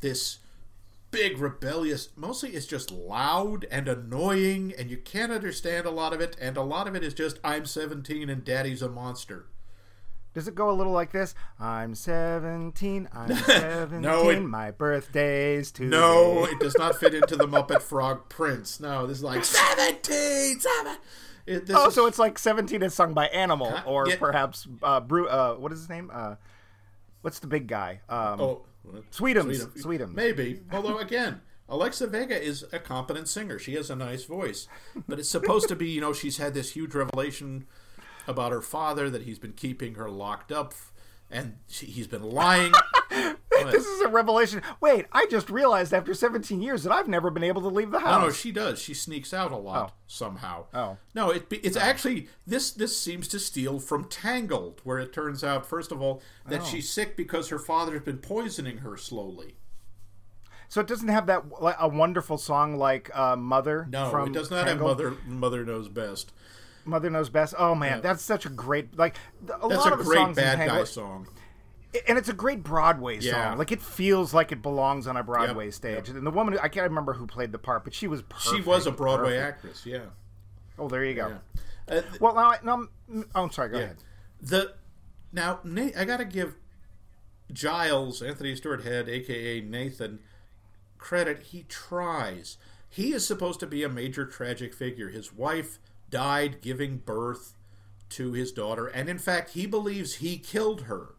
[0.00, 0.38] this
[1.10, 2.08] big rebellious.
[2.16, 6.56] Mostly, it's just loud and annoying, and you can't understand a lot of it, and
[6.56, 9.46] a lot of it is just I'm 17 and Daddy's a monster.
[10.34, 11.34] Does it go a little like this?
[11.60, 13.08] I'm 17.
[13.12, 14.00] I'm 17.
[14.00, 15.72] no, it- my birthday's.
[15.78, 18.80] No, it does not fit into the Muppet Frog Prince.
[18.80, 20.96] No, this is like 17, 7.
[21.44, 24.16] It, this Oh, is- so it's like 17 is sung by Animal, or yeah.
[24.16, 26.10] perhaps uh, Bru- uh, what is his name?
[26.12, 26.36] Uh,
[27.20, 28.00] what's the big guy?
[28.08, 29.10] Um, Oh, what?
[29.10, 29.66] Sweetums.
[29.82, 30.14] Sweetums.
[30.14, 30.60] Maybe.
[30.72, 33.58] Although, again, Alexa Vega is a competent singer.
[33.58, 34.66] She has a nice voice.
[35.06, 37.66] But it's supposed to be, you know, she's had this huge revelation
[38.26, 40.74] about her father that he's been keeping her locked up
[41.30, 42.72] and she, he's been lying.
[43.70, 44.60] This is a revelation.
[44.80, 48.00] Wait, I just realized after 17 years that I've never been able to leave the
[48.00, 48.20] house.
[48.20, 48.80] no, no she does.
[48.80, 49.94] She sneaks out a lot Oh.
[50.08, 50.64] somehow.
[50.74, 50.96] Oh.
[51.14, 52.72] No, it, it's actually this.
[52.72, 56.64] This seems to steal from Tangled, where it turns out, first of all, that Oh.
[56.64, 59.54] she's sick because her father's been poisoning her slowly.
[60.68, 61.44] So it doesn't have that
[61.78, 65.14] a wonderful song like uh, "Mother." No, from it does not have mother.
[65.26, 66.32] Mother knows best.
[66.84, 67.54] Mother knows best.
[67.58, 69.16] Oh man, that's such a great like.
[69.44, 71.28] A That's lot a of great songs bad guy song.
[72.08, 73.28] and it's a great Broadway song.
[73.28, 73.54] Yeah.
[73.54, 76.08] Like it feels like it belongs on a Broadway Yep, stage.
[76.08, 76.16] yep.
[76.16, 78.54] And the woman, I can't remember who played the part, but she was perfect.
[78.56, 79.56] She was a Broadway perfect.
[79.58, 79.86] actress.
[79.86, 80.00] Yeah.
[80.78, 81.36] Oh, there you go.
[81.88, 81.94] yeah.
[81.98, 82.88] Uh, Well, now, I'm,
[83.34, 83.68] oh, I'm sorry.
[83.68, 83.84] Go Yeah.
[83.84, 83.96] ahead.
[84.40, 84.74] The
[85.32, 86.54] now Nate, I got to give
[87.52, 90.20] Giles Anthony Stewart Head, aka Nathan,
[90.98, 91.42] credit.
[91.44, 92.56] He tries.
[92.88, 95.08] He is supposed to be a major tragic figure.
[95.08, 95.78] His wife
[96.12, 97.56] died giving birth
[98.10, 101.16] to his daughter, and in fact, he believes he killed her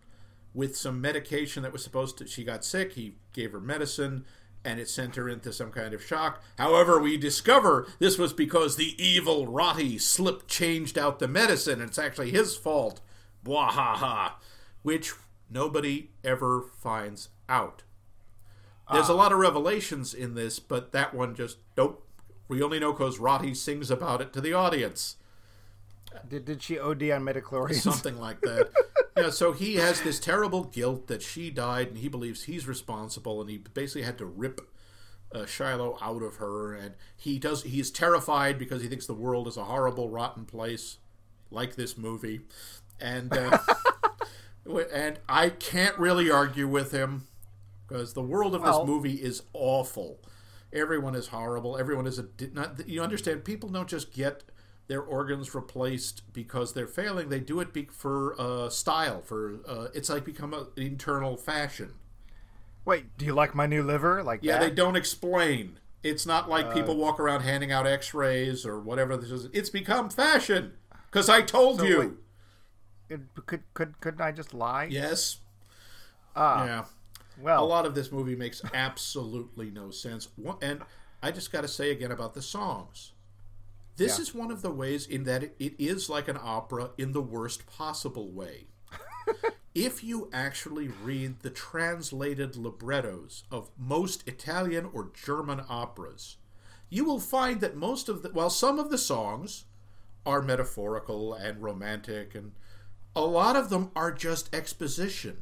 [0.53, 2.27] with some medication that was supposed to.
[2.27, 2.93] She got sick.
[2.93, 4.25] He gave her medicine.
[4.65, 6.41] And it sent her into some kind of shock.
[6.57, 11.81] However, we discover this was because the evil Rotti slip changed out the medicine.
[11.81, 13.01] And it's actually his fault.
[13.43, 14.33] Bwahaha.
[14.81, 15.13] Which
[15.49, 17.83] nobody ever finds out.
[18.91, 19.17] There's a ah.
[19.17, 22.07] lot of revelations in this, but that one just, nope.
[22.53, 25.15] We only know because Rotti sings about it to the audience.
[26.29, 27.81] Did, did she OD on midichlorians?
[27.81, 28.69] Something like that.
[29.17, 33.41] yeah, so he has this terrible guilt that she died, and he believes he's responsible,
[33.41, 34.61] and he basically had to rip
[35.33, 37.63] uh, Shiloh out of her, and he does.
[37.63, 40.99] He's terrified because he thinks the world is a horrible, rotten place,
[41.49, 42.41] like this movie,
[43.01, 43.57] and uh,
[44.93, 47.25] and I can't really argue with him
[47.87, 50.19] because the world of this Well- movie is awful.
[50.73, 51.77] Everyone is horrible.
[51.77, 52.87] Everyone is a not.
[52.87, 53.45] You understand?
[53.45, 54.43] People don't just get
[54.87, 57.29] their organs replaced because they're failing.
[57.29, 59.21] They do it be, for uh, style.
[59.21, 61.93] For uh, it's like become a, an internal fashion.
[62.85, 64.23] Wait, do you like my new liver?
[64.23, 64.69] Like Yeah, that?
[64.69, 65.79] they don't explain.
[66.01, 69.15] It's not like people walk around handing out X-rays or whatever.
[69.15, 69.47] This is.
[69.53, 70.73] It's become fashion
[71.09, 71.99] because I told So you.
[71.99, 72.11] wait.
[73.09, 74.85] It- could could couldn't I just lie?
[74.85, 75.37] Yes.
[76.35, 76.85] Ah, yeah.
[77.39, 80.27] Well, a lot of this movie makes absolutely no sense.
[80.61, 80.81] And
[81.21, 83.11] I just got to say again about the songs.
[83.95, 84.23] This Yeah.
[84.23, 87.21] is one of the ways in that it, it is like an opera in the
[87.21, 88.67] worst possible way.
[89.75, 96.37] if you actually read the translated librettos of most Italian or German operas,
[96.89, 99.65] you will find that most of the, while some of the songs
[100.25, 102.53] are metaphorical and romantic, and
[103.15, 105.37] a lot of them are just exposition.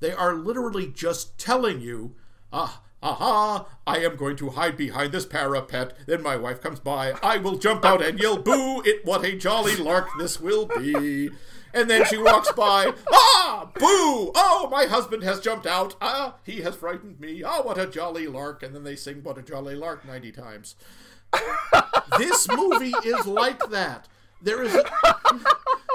[0.00, 2.14] They are literally just telling you,
[2.52, 5.96] ah, aha, I am going to hide behind this parapet.
[6.06, 7.12] Then my wife comes by.
[7.22, 11.30] I will jump out and yell, boo, it, what a jolly lark this will be.
[11.74, 15.96] And then she walks by, ah, boo, oh, my husband has jumped out.
[16.00, 17.42] Ah, he has frightened me.
[17.42, 18.62] Ah, what a jolly lark.
[18.62, 20.76] And then they sing, what a jolly lark 90 times.
[22.18, 24.08] this movie is like that.
[24.40, 24.84] There is a,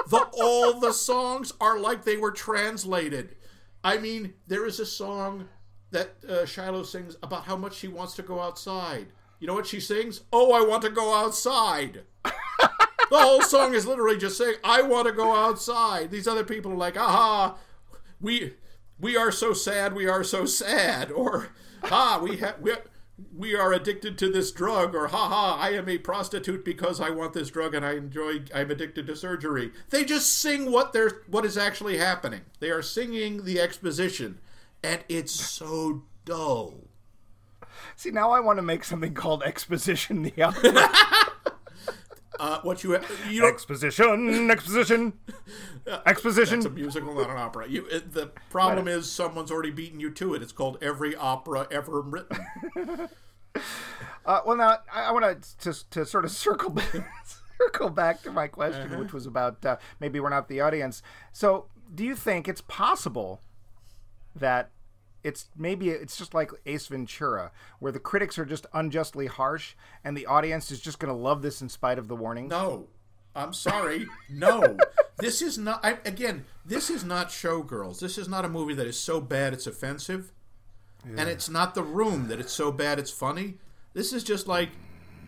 [0.08, 3.36] the all the songs are like they were translated.
[3.82, 5.48] I mean, there is a song
[5.90, 9.06] that uh, Shiloh sings about how much she wants to go outside.
[9.38, 10.22] You know what she sings?
[10.32, 12.02] Oh, I want to go outside.
[12.24, 12.32] the
[13.18, 16.76] whole song is literally just saying, "I want to go outside." These other people are
[16.76, 17.56] like, "Aha,
[18.20, 18.54] we
[18.98, 21.48] we are so sad, we are so sad," or
[21.84, 22.72] "Ah, we have we."
[23.36, 27.32] We are addicted to this drug, or haha, I am a prostitute because I want
[27.32, 28.42] this drug and I enjoy.
[28.54, 29.72] I'm addicted to surgery.
[29.90, 32.42] They just sing what they're what is actually happening.
[32.60, 34.40] They are singing the exposition,
[34.82, 36.88] and it's so dull.
[37.96, 40.88] See, now I want to make something called Exposition the Opera.
[42.40, 45.12] Uh, what you you don't exposition, exposition,
[46.06, 46.56] exposition.
[46.58, 47.68] It's a musical, not an opera.
[47.68, 50.42] You, it, the problem is someone's already beaten you to it.
[50.42, 52.38] It's called every opera ever written.
[54.26, 56.94] Uh, well, now I, I want to just to sort of circle back,
[57.58, 58.98] circle back to my question, Uh-huh.
[59.02, 61.02] which was about uh, maybe we're not the audience.
[61.32, 63.40] So, do you think it's possible
[64.36, 64.70] that
[65.22, 70.16] it's maybe it's just like Ace Ventura, where the critics are just unjustly harsh, and
[70.16, 72.50] the audience is just going to love this in spite of the warnings?
[72.50, 72.88] No,
[73.34, 74.06] I'm sorry.
[74.28, 74.76] No,
[75.18, 75.84] this is not.
[75.84, 78.00] I, again, this is not Showgirls.
[78.00, 80.32] This is not a movie that is so bad it's offensive,
[81.04, 83.54] and it's not The Room that it's so bad it's funny.
[83.92, 84.70] This is just like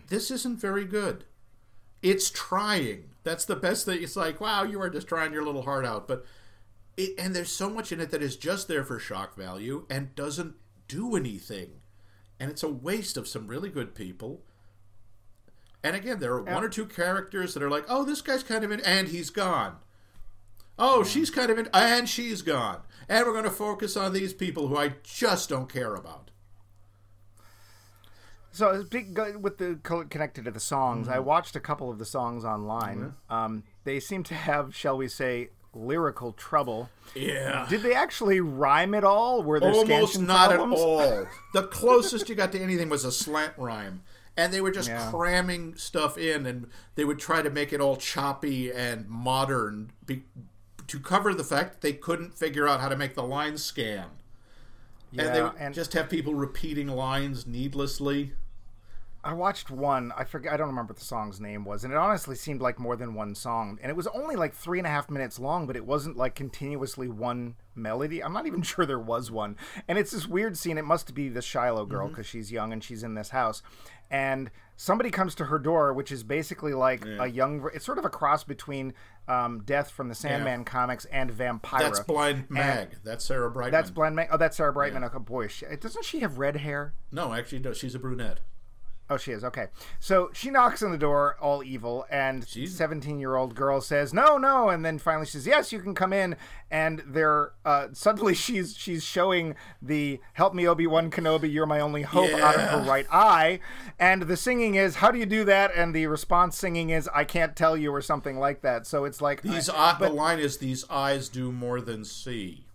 [0.07, 1.25] this isn't very good.
[2.01, 3.05] It's trying.
[3.23, 4.03] That's the best thing.
[4.03, 6.25] It's like, wow, you are just trying your little heart out, but
[6.97, 10.15] it, and there's so much in it that is just there for shock value and
[10.15, 10.55] doesn't
[10.87, 11.81] do anything,
[12.39, 14.41] and it's a waste of some really good people.
[15.83, 18.63] And again, there are one or two characters that are like, oh, this guy's kind
[18.63, 19.77] of in, and he's gone.
[20.79, 22.79] Oh, she's kind of in, and she's gone.
[23.09, 26.31] And we're going to focus on these people who I just don't care about.
[28.51, 29.79] So it's big- go- with the
[30.09, 31.15] connected to the songs, Mm-hmm.
[31.15, 33.15] I watched a couple of the songs online.
[33.29, 36.89] Um, they seem to have, shall we say, lyrical trouble.
[37.15, 37.65] Yeah.
[37.69, 39.43] Did they actually rhyme at all?
[39.43, 40.79] Were there Almost not problems?
[40.79, 41.27] at all.
[41.53, 44.03] The closest you got to anything was a slant rhyme.
[44.35, 45.11] And they were just Yeah.
[45.11, 50.23] cramming stuff in, and they would try to make it all choppy and modern be,
[50.87, 54.05] to cover the fact that they couldn't figure out how to make the lines scan.
[55.15, 58.33] and they Yeah, would and- just have people repeating lines needlessly.
[59.25, 60.11] I watched one.
[60.17, 60.51] I forget.
[60.51, 63.13] I don't remember what the song's name was, and it honestly seemed like more than
[63.13, 63.79] one song.
[63.81, 66.35] And it was only like three and a half minutes long, but it wasn't like
[66.35, 68.21] continuously one melody.
[68.21, 69.55] I'm not even sure there was one.
[69.87, 70.77] And it's this weird scene.
[70.77, 73.63] It must be the Shiloh girl because she's young and she's in this house,
[74.11, 77.69] and somebody comes to her door, which is basically like a young.
[77.73, 78.93] It's sort of a cross between
[79.29, 81.79] um, Death from the Sandman comics and Vampire.
[81.81, 82.97] That's Blind Mag.
[83.05, 83.71] That's Sarah Brightman.
[83.71, 84.27] That's Blind Mag.
[84.31, 85.03] Oh, that's Sarah Brightman.
[85.05, 86.93] Oh boy, she, doesn't she have red hair?
[87.09, 87.71] No, actually, no.
[87.71, 88.41] She's a brunette.
[89.09, 89.43] Oh, she is.
[89.43, 89.67] Okay.
[89.99, 94.13] So she knocks on the door, all evil, and She's- 17 year old girl says,
[94.13, 94.69] no, no.
[94.69, 96.37] And then finally she says, yes, you can come in.
[96.71, 101.81] And they're, uh, suddenly she's, she's showing the help me, Obi Wan Kenobi, you're my
[101.81, 103.59] only hope out of her right eye.
[103.99, 105.71] And the singing is, how do you do that?
[105.75, 108.87] And the response singing is, I can't tell you, or something like that.
[108.87, 112.65] So it's like, These I- eye, the line is these eyes do more than see.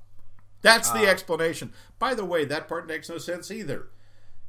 [0.61, 1.72] That's the explanation.
[1.99, 3.89] By the way, that part makes no sense either.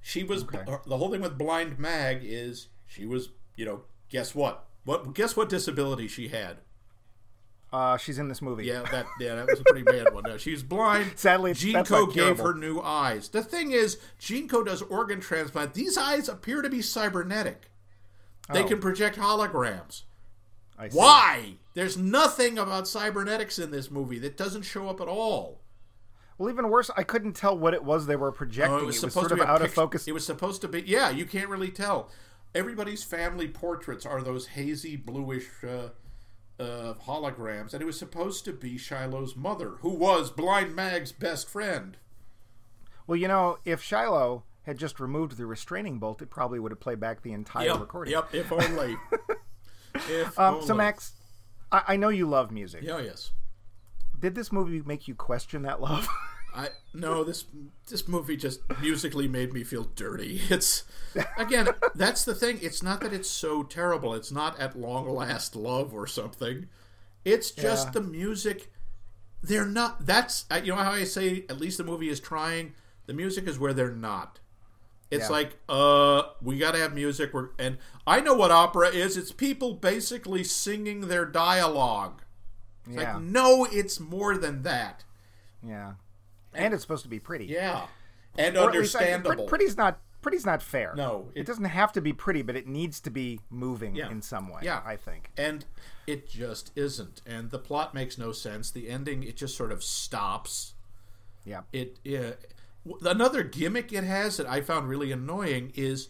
[0.01, 4.65] She was the whole thing with Blind Mag is she was you know guess what
[4.85, 6.57] what guess what disability she had.
[7.71, 8.65] uh, she's in this movie.
[8.65, 10.23] Yeah, that yeah that was a pretty bad one.
[10.23, 11.11] No, she's blind.
[11.15, 13.29] Sadly, that's Co gave her new eyes.
[13.29, 13.97] The thing is,
[14.49, 15.73] Co does organ transplant.
[15.75, 17.69] These eyes appear to be cybernetic.
[18.51, 18.67] They Oh.
[18.67, 20.03] can project holograms.
[20.79, 20.97] I see.
[20.97, 21.53] Why?
[21.75, 25.61] There's nothing about cybernetics in this movie that doesn't show up at all.
[26.39, 28.73] Well, even worse, I couldn't tell what it was they were projecting.
[28.73, 30.07] Oh, it was it was supposed sort to be a out of focus.
[30.07, 30.81] It was supposed to be.
[30.81, 32.09] Yeah, you can't really tell.
[32.55, 35.89] Everybody's family portraits are those hazy bluish uh,
[36.63, 41.49] uh, holograms, and it was supposed to be Shiloh's mother, who was Blind Mag's best
[41.49, 41.97] friend.
[43.05, 46.79] Well, you know, if Shiloh had just removed the restraining bolt, it probably would have
[46.79, 48.13] played back the entire recording.
[48.13, 48.33] Yep.
[48.33, 48.95] If only.
[49.95, 50.67] if Um, only.
[50.67, 51.11] so, Max,
[51.71, 52.81] I, I know you love music.
[52.83, 52.99] Yeah.
[52.99, 53.31] Yes.
[54.17, 56.07] Did this movie make you question that love?
[56.55, 57.45] I no this
[57.89, 60.41] this movie just musically made me feel dirty.
[60.49, 60.83] It's
[61.37, 62.59] again that's the thing.
[62.61, 64.13] It's not that it's so terrible.
[64.13, 66.67] It's not at long last love or something.
[67.25, 67.91] It's just Yeah.
[67.91, 68.71] the music.
[69.41, 70.05] They're not.
[70.05, 72.73] That's you know how I say at least the movie is trying.
[73.05, 74.39] The music is where they're not.
[75.11, 75.29] It's Yeah.
[75.35, 77.33] like uh we got to have music.
[77.33, 79.17] We're, and I know what opera is.
[79.17, 82.21] It's people basically singing their dialogue.
[82.87, 85.03] It's yeah, Like no, it's more than that.
[85.63, 85.93] yeah.
[86.59, 87.45] And it's supposed to be pretty.
[87.45, 87.87] Yeah,
[88.37, 89.45] and Or at least, I- understandable.
[89.47, 90.93] pretty's not pretty's not fair.
[90.95, 94.09] No, it, it- doesn't have to be pretty, but it needs to be moving Yeah.
[94.11, 94.61] in some way.
[94.63, 94.81] Yeah.
[94.85, 95.31] I think.
[95.37, 95.65] and
[96.07, 97.21] it just isn't.
[97.25, 98.71] And the plot makes no sense.
[98.71, 100.73] The ending, it just sort of stops.
[101.45, 101.61] Yeah.
[101.71, 102.31] It yeah.
[103.03, 106.09] Another gimmick it has that I found really annoying is,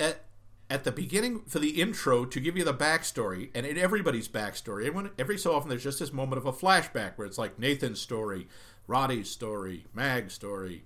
[0.00, 0.24] at
[0.70, 4.86] at the beginning for the intro to give you the backstory and in everybody's backstory.
[4.86, 8.00] Everyone, every so often there's just this moment of a flashback where it's like Nathan's
[8.00, 8.48] story,
[8.88, 10.84] Rotti's story, Mag's story,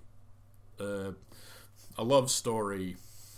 [0.79, 1.11] uh,
[1.97, 2.95] a love story,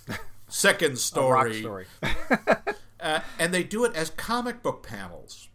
[0.47, 1.86] second story, story.
[2.99, 5.49] uh, and they do it as comic book panels.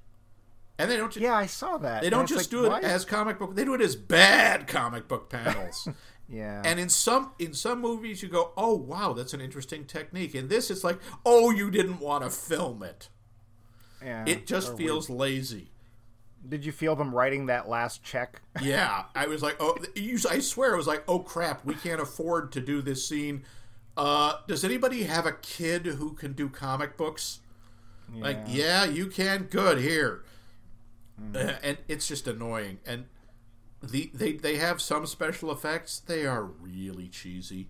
[0.79, 1.11] And they don't.
[1.11, 2.03] Just, Yeah, I saw that.
[2.03, 3.55] They don't just like, do it why- as comic book.
[3.55, 5.89] They do it as bad comic book panels.
[6.29, 6.61] Yeah.
[6.65, 10.49] And in some in some movies, you go, "Oh wow, that's an interesting technique." In
[10.49, 13.09] this, it's like, "Oh, you didn't want to film it."
[14.05, 14.25] yeah.
[14.27, 15.71] It just feels lazy.
[16.49, 18.41] Did you feel them writing that last check?
[18.63, 22.01] Yeah, I was like, "Oh, you, I swear, I was like, oh crap, we can't
[22.01, 23.45] afford to do this scene."
[23.97, 27.41] Uh, does anybody have a kid who can do comic books?
[28.15, 29.45] Like, yeah, you can.
[29.45, 30.23] Good here,
[31.35, 32.79] Uh, and it's just annoying.
[32.87, 33.07] And
[33.83, 35.99] the they they have some special effects.
[35.99, 37.69] They are really cheesy.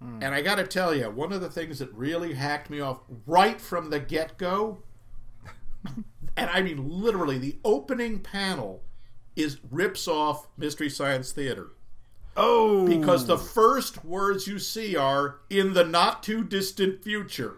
[0.00, 3.02] And I got to tell you, one of the things that really hacked me off
[3.24, 4.82] right from the get go,
[6.36, 8.82] and I mean literally, the opening panel
[9.36, 11.68] is rips off Mystery Science Theater
[12.36, 17.56] Oh, because the first words you see are in the not too distant future.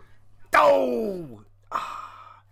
[0.55, 2.43] oh, Ah.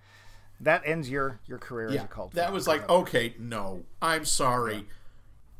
[0.60, 2.32] that ends your your career as a cult.
[2.34, 4.86] that was like, okay, no, I'm sorry.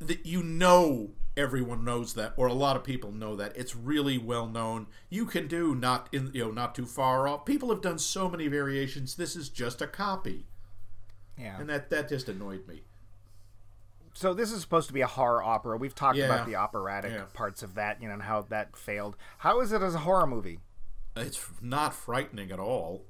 [0.01, 3.57] That you know everyone knows that, or a lot of people know that.
[3.57, 4.87] It's really well known.
[5.11, 7.45] You can do not in you know not too far off.
[7.45, 9.15] People have done so many variations.
[9.17, 10.47] This is just a copy,
[11.39, 11.59] yeah.
[11.59, 12.83] and that that just annoyed me.
[14.15, 15.77] so this is supposed to be a horror opera.
[15.79, 16.27] We've talked Yeah.
[16.27, 17.25] about the operatic Yeah.
[17.33, 19.17] parts of that, you know, and how that failed.
[19.39, 20.61] How is it as a horror movie?
[21.17, 23.07] It's not frightening at all.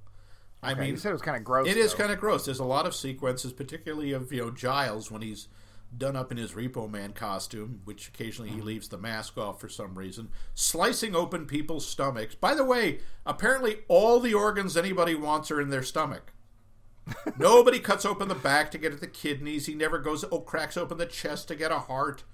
[0.63, 1.67] I mean, you said it was kind of gross.
[1.67, 1.99] It is though.
[1.99, 2.45] kind of gross.
[2.45, 5.49] There's a lot of sequences, particularly of you know Giles when he's
[5.97, 8.67] done up in his Repo Man costume, which occasionally he mm-hmm.
[8.67, 12.35] leaves the mask off for some reason, slicing open people's stomachs.
[12.35, 16.33] By the way, apparently all the organs anybody wants are in their stomach.
[17.39, 19.67] Nobody cuts open the back to get at the kidneys.
[19.67, 22.25] He never goes oh cracks open the chest to get a heart.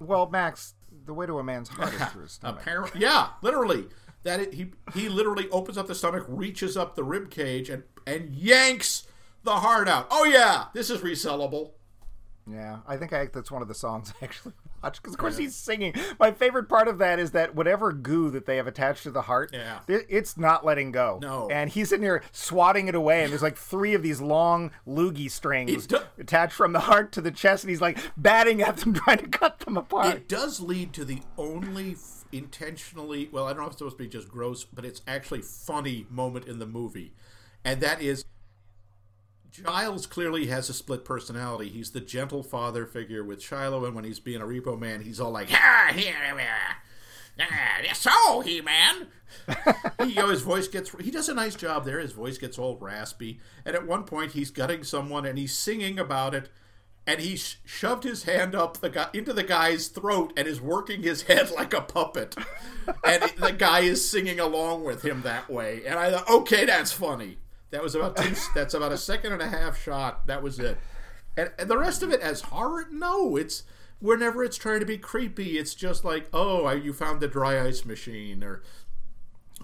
[0.00, 2.60] Well, Max, the way to a man's heart is through his stomach.
[2.60, 3.86] Apparently, yeah, literally.
[4.24, 7.84] That it, he he literally opens up the stomach, reaches up the rib cage, and
[8.06, 9.06] and yanks
[9.44, 10.08] the heart out.
[10.10, 11.72] Oh yeah, this is resellable.
[12.50, 15.94] Yeah, I think I, that's one of the songs actually because, of course, he's singing.
[16.18, 19.22] My favorite part of that is that whatever goo that they have attached to the
[19.22, 19.80] heart, Yeah.
[19.88, 21.18] it- it's not letting go.
[21.22, 21.48] No.
[21.50, 25.30] and he's sitting here swatting it away, and there's like three of these long loogie
[25.30, 28.92] strings do- attached from the heart to the chest, and he's like batting at them,
[28.94, 30.14] trying to cut them apart.
[30.16, 33.96] It does lead to the only f- intentionally well, I don't know if it's supposed
[33.98, 37.12] to be just gross, but it's actually funny moment in the movie,
[37.64, 38.24] and that is.
[39.50, 41.68] Giles clearly has a split personality.
[41.68, 45.20] He's the gentle father figure with Shiloh, and when he's being a repo man, he's
[45.20, 46.14] all like, "Ah, here,
[47.40, 49.08] ah, so he man."
[50.02, 50.90] he, you know, his voice gets.
[51.00, 52.00] He does a nice job there.
[52.00, 55.98] His voice gets all raspy, and at one point he's gutting someone, and he's singing
[55.98, 56.50] about it,
[57.06, 60.60] and he sh- shoved his hand up the guy into the guy's throat, and is
[60.60, 62.36] working his head like a puppet,
[63.04, 65.82] and the guy is singing along with him that way.
[65.86, 67.38] And I thought, okay, that's funny.
[67.70, 68.34] That was about two.
[68.54, 70.26] That's about a second and a half shot.
[70.26, 70.78] That was it.
[71.36, 73.62] And, and the rest of it as horror, no, it's
[74.00, 77.60] whenever it's trying to be creepy, it's just like, oh, I- you found the dry
[77.64, 78.62] ice machine, or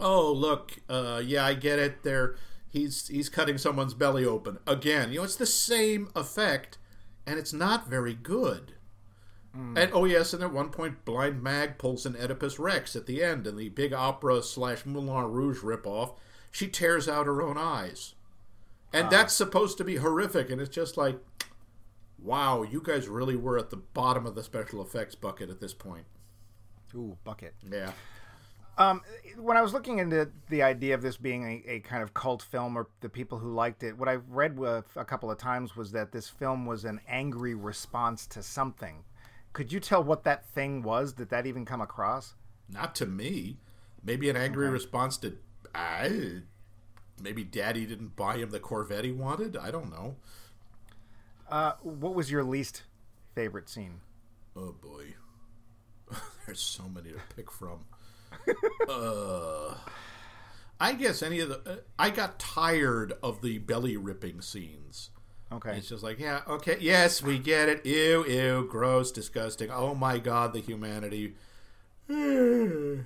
[0.00, 2.02] oh, look, uh, yeah, I get it.
[2.02, 2.36] There,
[2.70, 5.10] he's he's cutting someone's belly open again.
[5.12, 6.78] You know, it's the same effect,
[7.26, 8.72] and it's not very good.
[9.56, 13.22] And oh yes, and at one point, Blind Mag pulls an Oedipus Rex at the
[13.22, 16.16] end, in the big opera slash Moulin Rouge ripoff.
[16.54, 18.14] She tears out her own eyes,
[18.92, 20.50] and that's supposed to be horrific.
[20.50, 21.18] And it's just like,
[22.16, 25.74] wow, you guys really were at the bottom of the special effects bucket at this
[25.74, 26.04] point.
[26.94, 27.54] Ooh, bucket.
[27.68, 27.90] Yeah.
[28.78, 29.02] Um,
[29.36, 32.40] when I was looking into the idea of this being a, a kind of cult
[32.40, 35.74] film or the people who liked it, what I read with a couple of times
[35.74, 39.02] was that this film was an angry response to something.
[39.52, 41.14] Could you tell what that thing was?
[41.14, 42.36] Did that even come across?
[42.68, 43.56] Not to me.
[44.04, 45.36] Maybe an angry response to
[45.74, 46.42] I
[47.20, 49.56] maybe daddy didn't buy him the Corvette he wanted.
[49.56, 50.16] I don't know.
[51.48, 52.82] Uh, what was your least
[53.34, 54.00] favorite scene?
[54.56, 55.14] Oh boy.
[56.46, 57.86] There's so many to pick from.
[58.88, 59.74] uh
[60.80, 65.10] I guess any of the uh, I got tired of the belly ripping scenes.
[65.52, 65.76] Okay.
[65.76, 67.86] It's just like, yeah, okay, yes, we get it.
[67.86, 69.70] Ew, ew, gross, disgusting.
[69.70, 71.34] Oh my god, the humanity.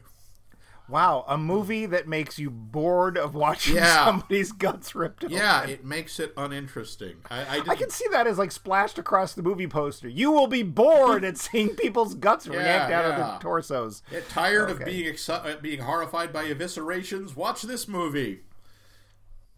[0.89, 4.07] Wow, a movie that makes you bored of watching Yeah.
[4.07, 5.37] somebody's guts ripped open.
[5.37, 7.17] Yeah, it makes it uninteresting.
[7.31, 10.09] I, I, I can see that as like splashed across the movie poster.
[10.09, 14.03] You will be bored at seeing people's guts react out of their torsos.
[14.11, 17.37] Get tired of being exci- uh, being horrified by eviscerations?
[17.37, 18.41] Watch this movie.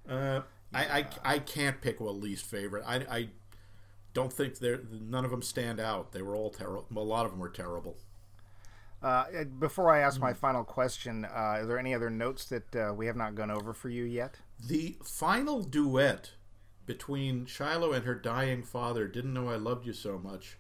[0.09, 0.41] Uh,
[0.75, 2.83] I, I I can't pick a least favorite.
[2.87, 3.29] I I
[4.15, 6.11] don't think they're none of them stand out.
[6.13, 6.87] They were all terrible.
[6.97, 7.97] A lot of them were terrible.
[9.03, 9.25] Uh,
[9.59, 13.07] before I ask my final question, uh, are there any other notes that uh, we
[13.07, 14.37] have not gone over for you yet?
[14.63, 16.33] The final duet
[16.85, 20.59] between Shiloh and her dying father, "Didn't know I loved you so much,"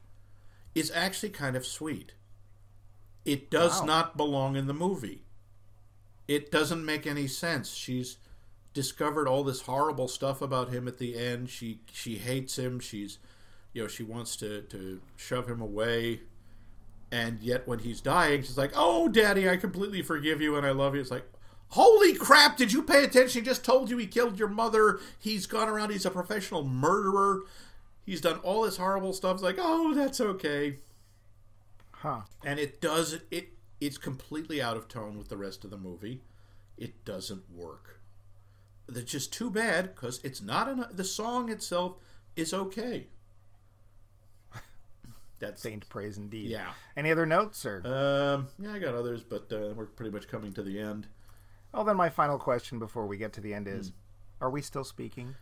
[0.74, 2.14] is actually kind of sweet.
[3.26, 3.86] It does Wow.
[3.86, 5.26] not belong in the movie.
[6.26, 7.70] It doesn't make any sense.
[7.74, 8.16] She's
[8.72, 11.51] discovered all this horrible stuff about him at the end.
[11.51, 12.80] She she hates him.
[12.80, 13.18] She's
[13.72, 16.22] you know, she wants to, to shove him away.
[17.13, 20.71] And yet when he's dying, she's like, Oh daddy, I completely forgive you and I
[20.71, 21.01] love you.
[21.01, 21.27] It's like
[21.71, 23.43] Holy crap, did you pay attention?
[23.43, 24.99] He just told you he killed your mother.
[25.19, 27.43] He's gone around, he's a professional murderer.
[28.05, 29.35] He's done all this horrible stuff.
[29.35, 30.79] It's like, oh, that's okay.
[31.93, 32.23] Huh.
[32.45, 33.51] And it does it
[33.81, 36.23] it's completely out of tone with the rest of the movie.
[36.77, 38.01] It doesn't work.
[38.89, 41.97] It's just too bad because it's not an, the song itself
[42.35, 43.07] is okay.
[45.41, 46.49] That's Saint praise indeed.
[46.51, 46.70] Yeah.
[46.97, 47.82] Any other notes or?
[47.86, 51.07] um yeah, I got others, but uh, we're pretty much coming to the end.
[51.72, 54.45] well, then my final question before we get to the end is: Hmm.
[54.45, 55.34] Are we still speaking?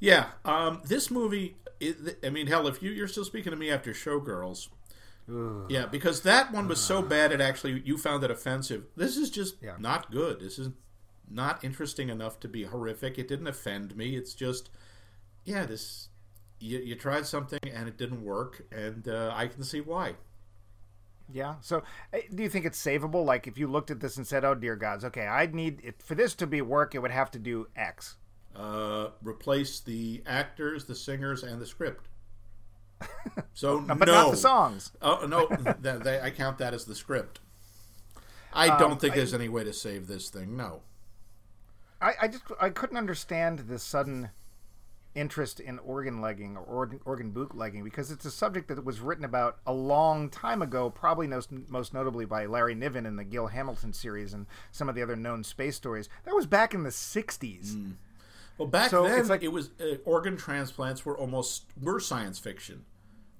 [0.00, 1.56] Yeah, um, this movie.
[1.78, 4.68] It, I mean, hell, if you you're still speaking to me after Showgirls,
[5.68, 8.86] yeah, because that one was so bad it actually you found it offensive.
[8.96, 9.76] This is just Yeah.
[9.78, 10.40] not good.
[10.40, 10.70] This is
[11.30, 13.18] not interesting enough to be horrific.
[13.18, 14.16] It didn't offend me.
[14.16, 14.68] It's just,
[15.44, 16.08] yeah, this
[16.60, 20.14] you, you tried something and it didn't work, and uh, I can see why.
[21.32, 21.56] Yeah.
[21.60, 21.82] So,
[22.12, 23.24] uh, do you think it's savable?
[23.24, 26.02] Like, if you looked at this and said, "Oh dear gods, okay, I'd need it,
[26.02, 28.16] for this to be work, it would have to do X."
[28.54, 32.08] Uh, replace the actors, the singers, and the script.
[33.54, 34.92] So But no, not the songs.
[35.00, 35.46] Oh no,
[35.80, 37.40] that, they, I count that as the script.
[38.52, 40.56] I Um, don't think there's any way to save this thing.
[40.56, 40.82] No.
[42.02, 44.30] I, I just I couldn't understand the sudden
[45.14, 49.24] interest in organ legging or organ, organ bootlegging because it's a subject that was written
[49.24, 53.48] about a long time ago, probably most, most notably by Larry Niven in the Gil
[53.48, 56.08] Hamilton series and some of the other known space stories.
[56.24, 57.92] That was back in the '60s.
[58.58, 62.38] Well, back So then it's like- it was uh, organ transplants were almost were science
[62.38, 62.84] fiction.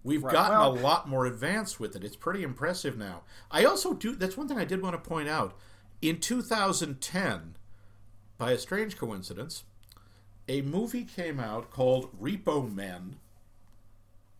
[0.03, 0.33] We've Right.
[0.33, 2.03] gotten Well- a lot more advanced with it.
[2.03, 3.23] It's pretty impressive now.
[3.51, 4.17] I also do.
[4.17, 5.55] That's one thing I did want to point out.
[6.01, 7.57] In 2010,
[8.39, 9.65] by a strange coincidence,
[10.51, 13.17] a movie came out called Repo Men,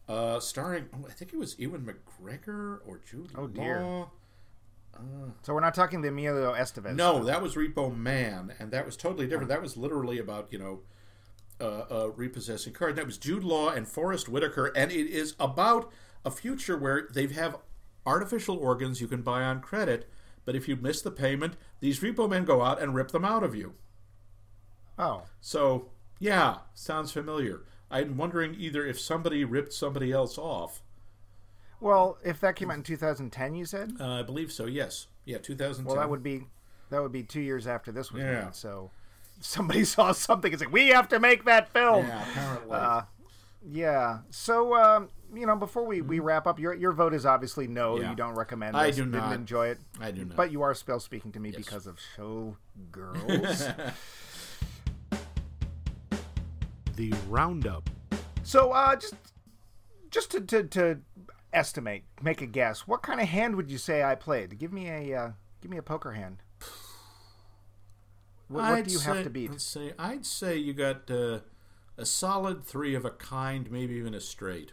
[0.09, 3.43] uh, starring oh, I think it was Ewan McGregor or Jude Law.
[3.43, 3.83] Oh, dear.
[3.83, 4.11] Law.
[5.43, 6.97] So we're not talking the Emilio Estevez.
[6.97, 9.49] No, that was Repo Man, and that was totally different.
[9.49, 10.81] That was literally about you know
[11.61, 12.97] uh, uh, repossessing cars.
[12.97, 15.93] That was Jude Law and Forest Whitaker, and it is about
[16.25, 17.57] a future where they have
[18.05, 20.11] artificial organs you can buy on credit,
[20.45, 23.45] but if you miss the payment, these repo men go out and rip them out
[23.45, 23.75] of you.
[24.99, 27.63] Oh, So yeah, sounds familiar.
[27.91, 30.81] I'm wondering either if somebody ripped somebody else off.
[31.81, 33.95] well, if that came out in 2010, you said.
[33.99, 34.67] Uh, I believe so.
[34.67, 35.09] Yes.
[35.25, 35.85] Yeah, 2010.
[35.87, 36.45] Well, that would be
[36.91, 38.45] that would be two years after this was Yeah.
[38.45, 38.55] made.
[38.55, 38.91] So
[39.41, 42.77] somebody saw something and said, "We have to make that film." Yeah, apparently.
[42.77, 43.03] Uh,
[43.69, 44.19] yeah.
[44.31, 47.99] So um, you know, before we, we wrap up, your your vote is obviously no.
[48.01, 48.11] Yeah.
[48.11, 48.77] You don't recommend.
[48.77, 49.79] I This, do Didn't enjoy it.
[50.01, 50.37] I do not.
[50.37, 52.57] But you are still speaking to me because of show
[52.93, 53.65] girls.
[57.01, 57.89] The Roundup.
[58.43, 59.15] so uh, just
[60.11, 60.99] just to, to to
[61.51, 62.87] estimate, make a guess.
[62.87, 64.59] What kind of hand would you say I played?
[64.59, 65.31] Give me a uh,
[65.63, 66.43] give me a poker hand.
[68.49, 69.51] What, what I'd do you have say- to beat?
[69.51, 71.39] Let's say I'd say you got uh,
[71.97, 74.73] a solid three of a kind, maybe even a straight.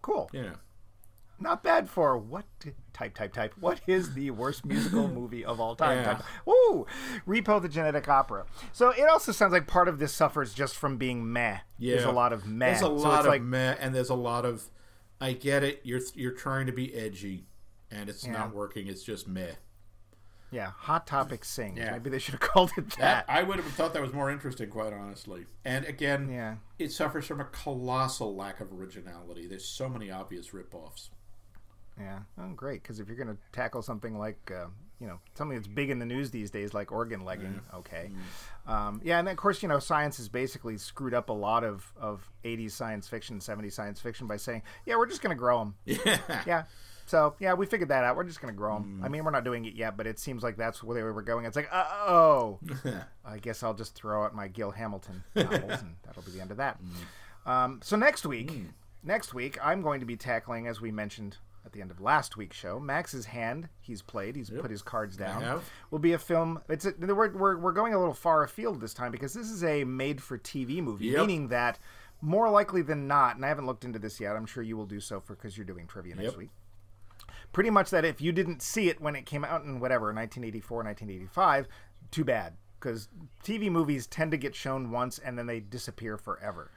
[0.00, 0.30] Cool.
[0.32, 0.54] Yeah.
[1.38, 2.46] Not bad for what
[2.94, 3.54] type type type.
[3.60, 5.98] What is the worst musical movie of all time?
[5.98, 6.14] Yeah.
[6.14, 6.24] Type.
[6.46, 6.86] Woo!
[7.26, 8.46] Repo the Genetic Opera.
[8.72, 11.58] So it also sounds like part of this suffers just from being meh.
[11.78, 11.94] Yeah.
[11.96, 12.66] There's a lot of meh.
[12.66, 14.70] There's a So lot it's of like, meh, and there's a lot of.
[15.20, 15.80] I get it.
[15.84, 17.46] You're you're trying to be edgy,
[17.90, 18.32] and it's Yeah.
[18.32, 18.86] not working.
[18.86, 19.52] It's just meh.
[20.50, 21.78] yeah, Hot Topic sings.
[21.78, 21.90] Yeah.
[21.92, 23.24] Maybe they should have called it That, that.
[23.28, 25.46] I would have thought that was more interesting, quite honestly.
[25.64, 26.56] And again, Yeah.
[26.78, 29.48] it suffers from a colossal lack of originality.
[29.48, 31.08] There's so many obvious ripoffs.
[31.98, 32.20] Yeah.
[32.38, 32.82] Oh, great.
[32.82, 34.66] Because if you're going to tackle something like, uh,
[35.00, 38.10] you know, something that's big in the news these days, like organ legging, okay.
[38.66, 41.62] Um, yeah, and then, of course, you know, science has basically screwed up a lot
[41.64, 45.38] of, of 80s science fiction, 70s science fiction by saying, yeah, we're just going to
[45.38, 45.74] grow them.
[45.84, 46.18] Yeah.
[46.46, 46.62] Yeah.
[47.06, 48.16] So yeah, we figured that out.
[48.16, 49.02] We're just gonna grow them.
[49.04, 51.44] I mean, we're not doing it yet, but it seems like that's where we're going.
[51.44, 52.58] It's like, oh,
[53.24, 56.50] I guess I'll just throw out my Gil Hamilton novels, and that'll be the end
[56.50, 56.80] of that.
[57.44, 58.52] Um, so next week,
[59.02, 61.36] next week, I'm going to be tackling, as we mentioned
[61.66, 63.68] at the end of last week's show, Max's hand.
[63.80, 64.36] He's played.
[64.36, 65.60] He's put his cards down.
[65.90, 66.60] Will be a film.
[66.68, 69.64] It's a, we're, we're we're going a little far afield this time because this is
[69.64, 71.20] a made-for-TV movie, Yep.
[71.20, 71.78] meaning that
[72.20, 74.36] more likely than not, and I haven't looked into this yet.
[74.36, 76.36] I'm sure you will do so for because you're doing trivia next Yep.
[76.36, 76.50] week
[77.52, 80.78] pretty much that if you didn't see it when it came out in whatever 1984
[80.78, 81.68] 1985
[82.10, 83.08] too bad because
[83.44, 86.70] tv movies tend to get shown once and then they disappear forever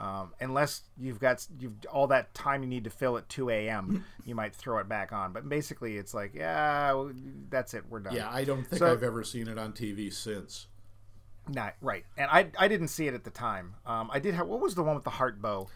[0.00, 4.04] um, unless you've got you've all that time you need to fill at 2 a.m
[4.24, 7.12] you might throw it back on but basically it's like yeah well,
[7.50, 10.12] that's it we're done Yeah, I don't think So- I've ever seen it on TV
[10.12, 10.66] since.
[11.48, 14.46] Nah, right and i i didn't see it at the time um, i did have
[14.46, 15.68] what was the one with the heart bow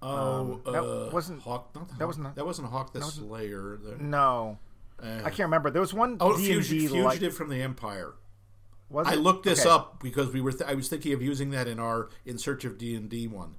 [0.00, 1.74] Oh, that uh, wasn't- Hawk.
[1.74, 3.78] Not the that wasn't- that wasn't Hawk the Slayer.
[3.82, 4.58] The- no
[5.02, 8.14] uh, i can't remember there was one oh, D&D Fugitive, like Fugitive from the Empire.
[8.90, 9.18] was I it?
[9.20, 9.70] looked this Okay.
[9.70, 10.50] up because we were.
[10.52, 13.26] Th- I was thinking of using that in our In Search of D and D
[13.28, 13.56] one.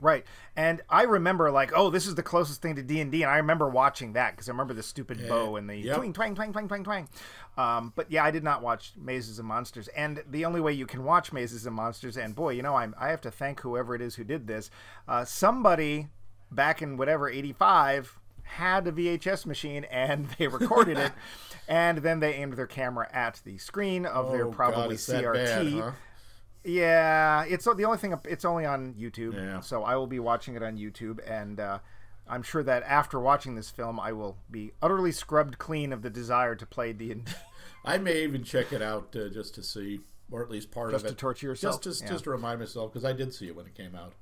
[0.00, 0.24] Right,
[0.56, 3.30] and I remember like, oh, this is the closest thing to D and D, and
[3.32, 5.96] I remember watching that because I remember the stupid bow and the Yep.
[5.98, 7.08] twing, twang, twang, twang, twang, twang.
[7.56, 10.86] Um, but yeah, I did not watch Mazes and Monsters, and the only way you
[10.86, 13.94] can watch Mazes and Monsters, and boy, you know, I'm, I have to thank whoever
[13.96, 14.70] it is who did this.
[15.08, 16.06] Uh, somebody
[16.52, 21.12] back in whatever '85 had a VHS machine and they recorded it,
[21.68, 25.34] and then they aimed their camera at the screen of their Oh, probably God, CRT.
[25.34, 25.90] bad, huh?
[26.64, 28.14] Yeah, it's the only thing.
[28.24, 29.60] It's only on YouTube, Yeah.
[29.60, 31.78] so I will be watching it on YouTube, and uh,
[32.28, 36.10] I'm sure that after watching this film, I will be utterly scrubbed clean of the
[36.10, 37.28] desire to play D and
[37.84, 40.00] I may even check it out uh, just to see,
[40.30, 41.74] or at least part Just of it, Just to torture yourself?
[41.76, 42.08] Just, just, Yeah.
[42.10, 44.12] just to remind myself because I did see it when it came out.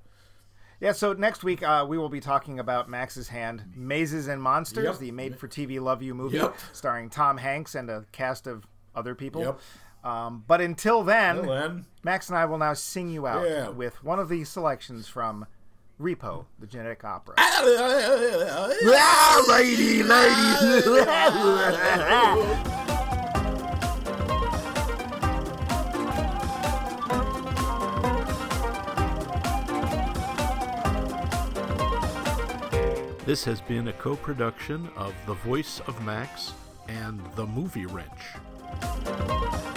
[0.78, 0.92] Yeah.
[0.92, 4.98] So next week, uh, we will be talking about Max's Hand, Mazes and Monsters, Yep.
[4.98, 6.54] the made-for-TV Love You movie, Yep.
[6.74, 9.40] starring Tom Hanks and a cast of other people.
[9.42, 9.60] Yep.
[10.06, 13.70] Um, but until then, Well, then, Max and I will now sing you out Yeah.
[13.70, 15.46] with one of the selections from
[16.00, 17.34] Repo, the genetic opera.
[17.38, 17.82] ah,
[19.48, 20.02] lady,
[33.24, 36.52] This has been a co production of The Voice of Max
[36.86, 39.75] and The Movie Wrench.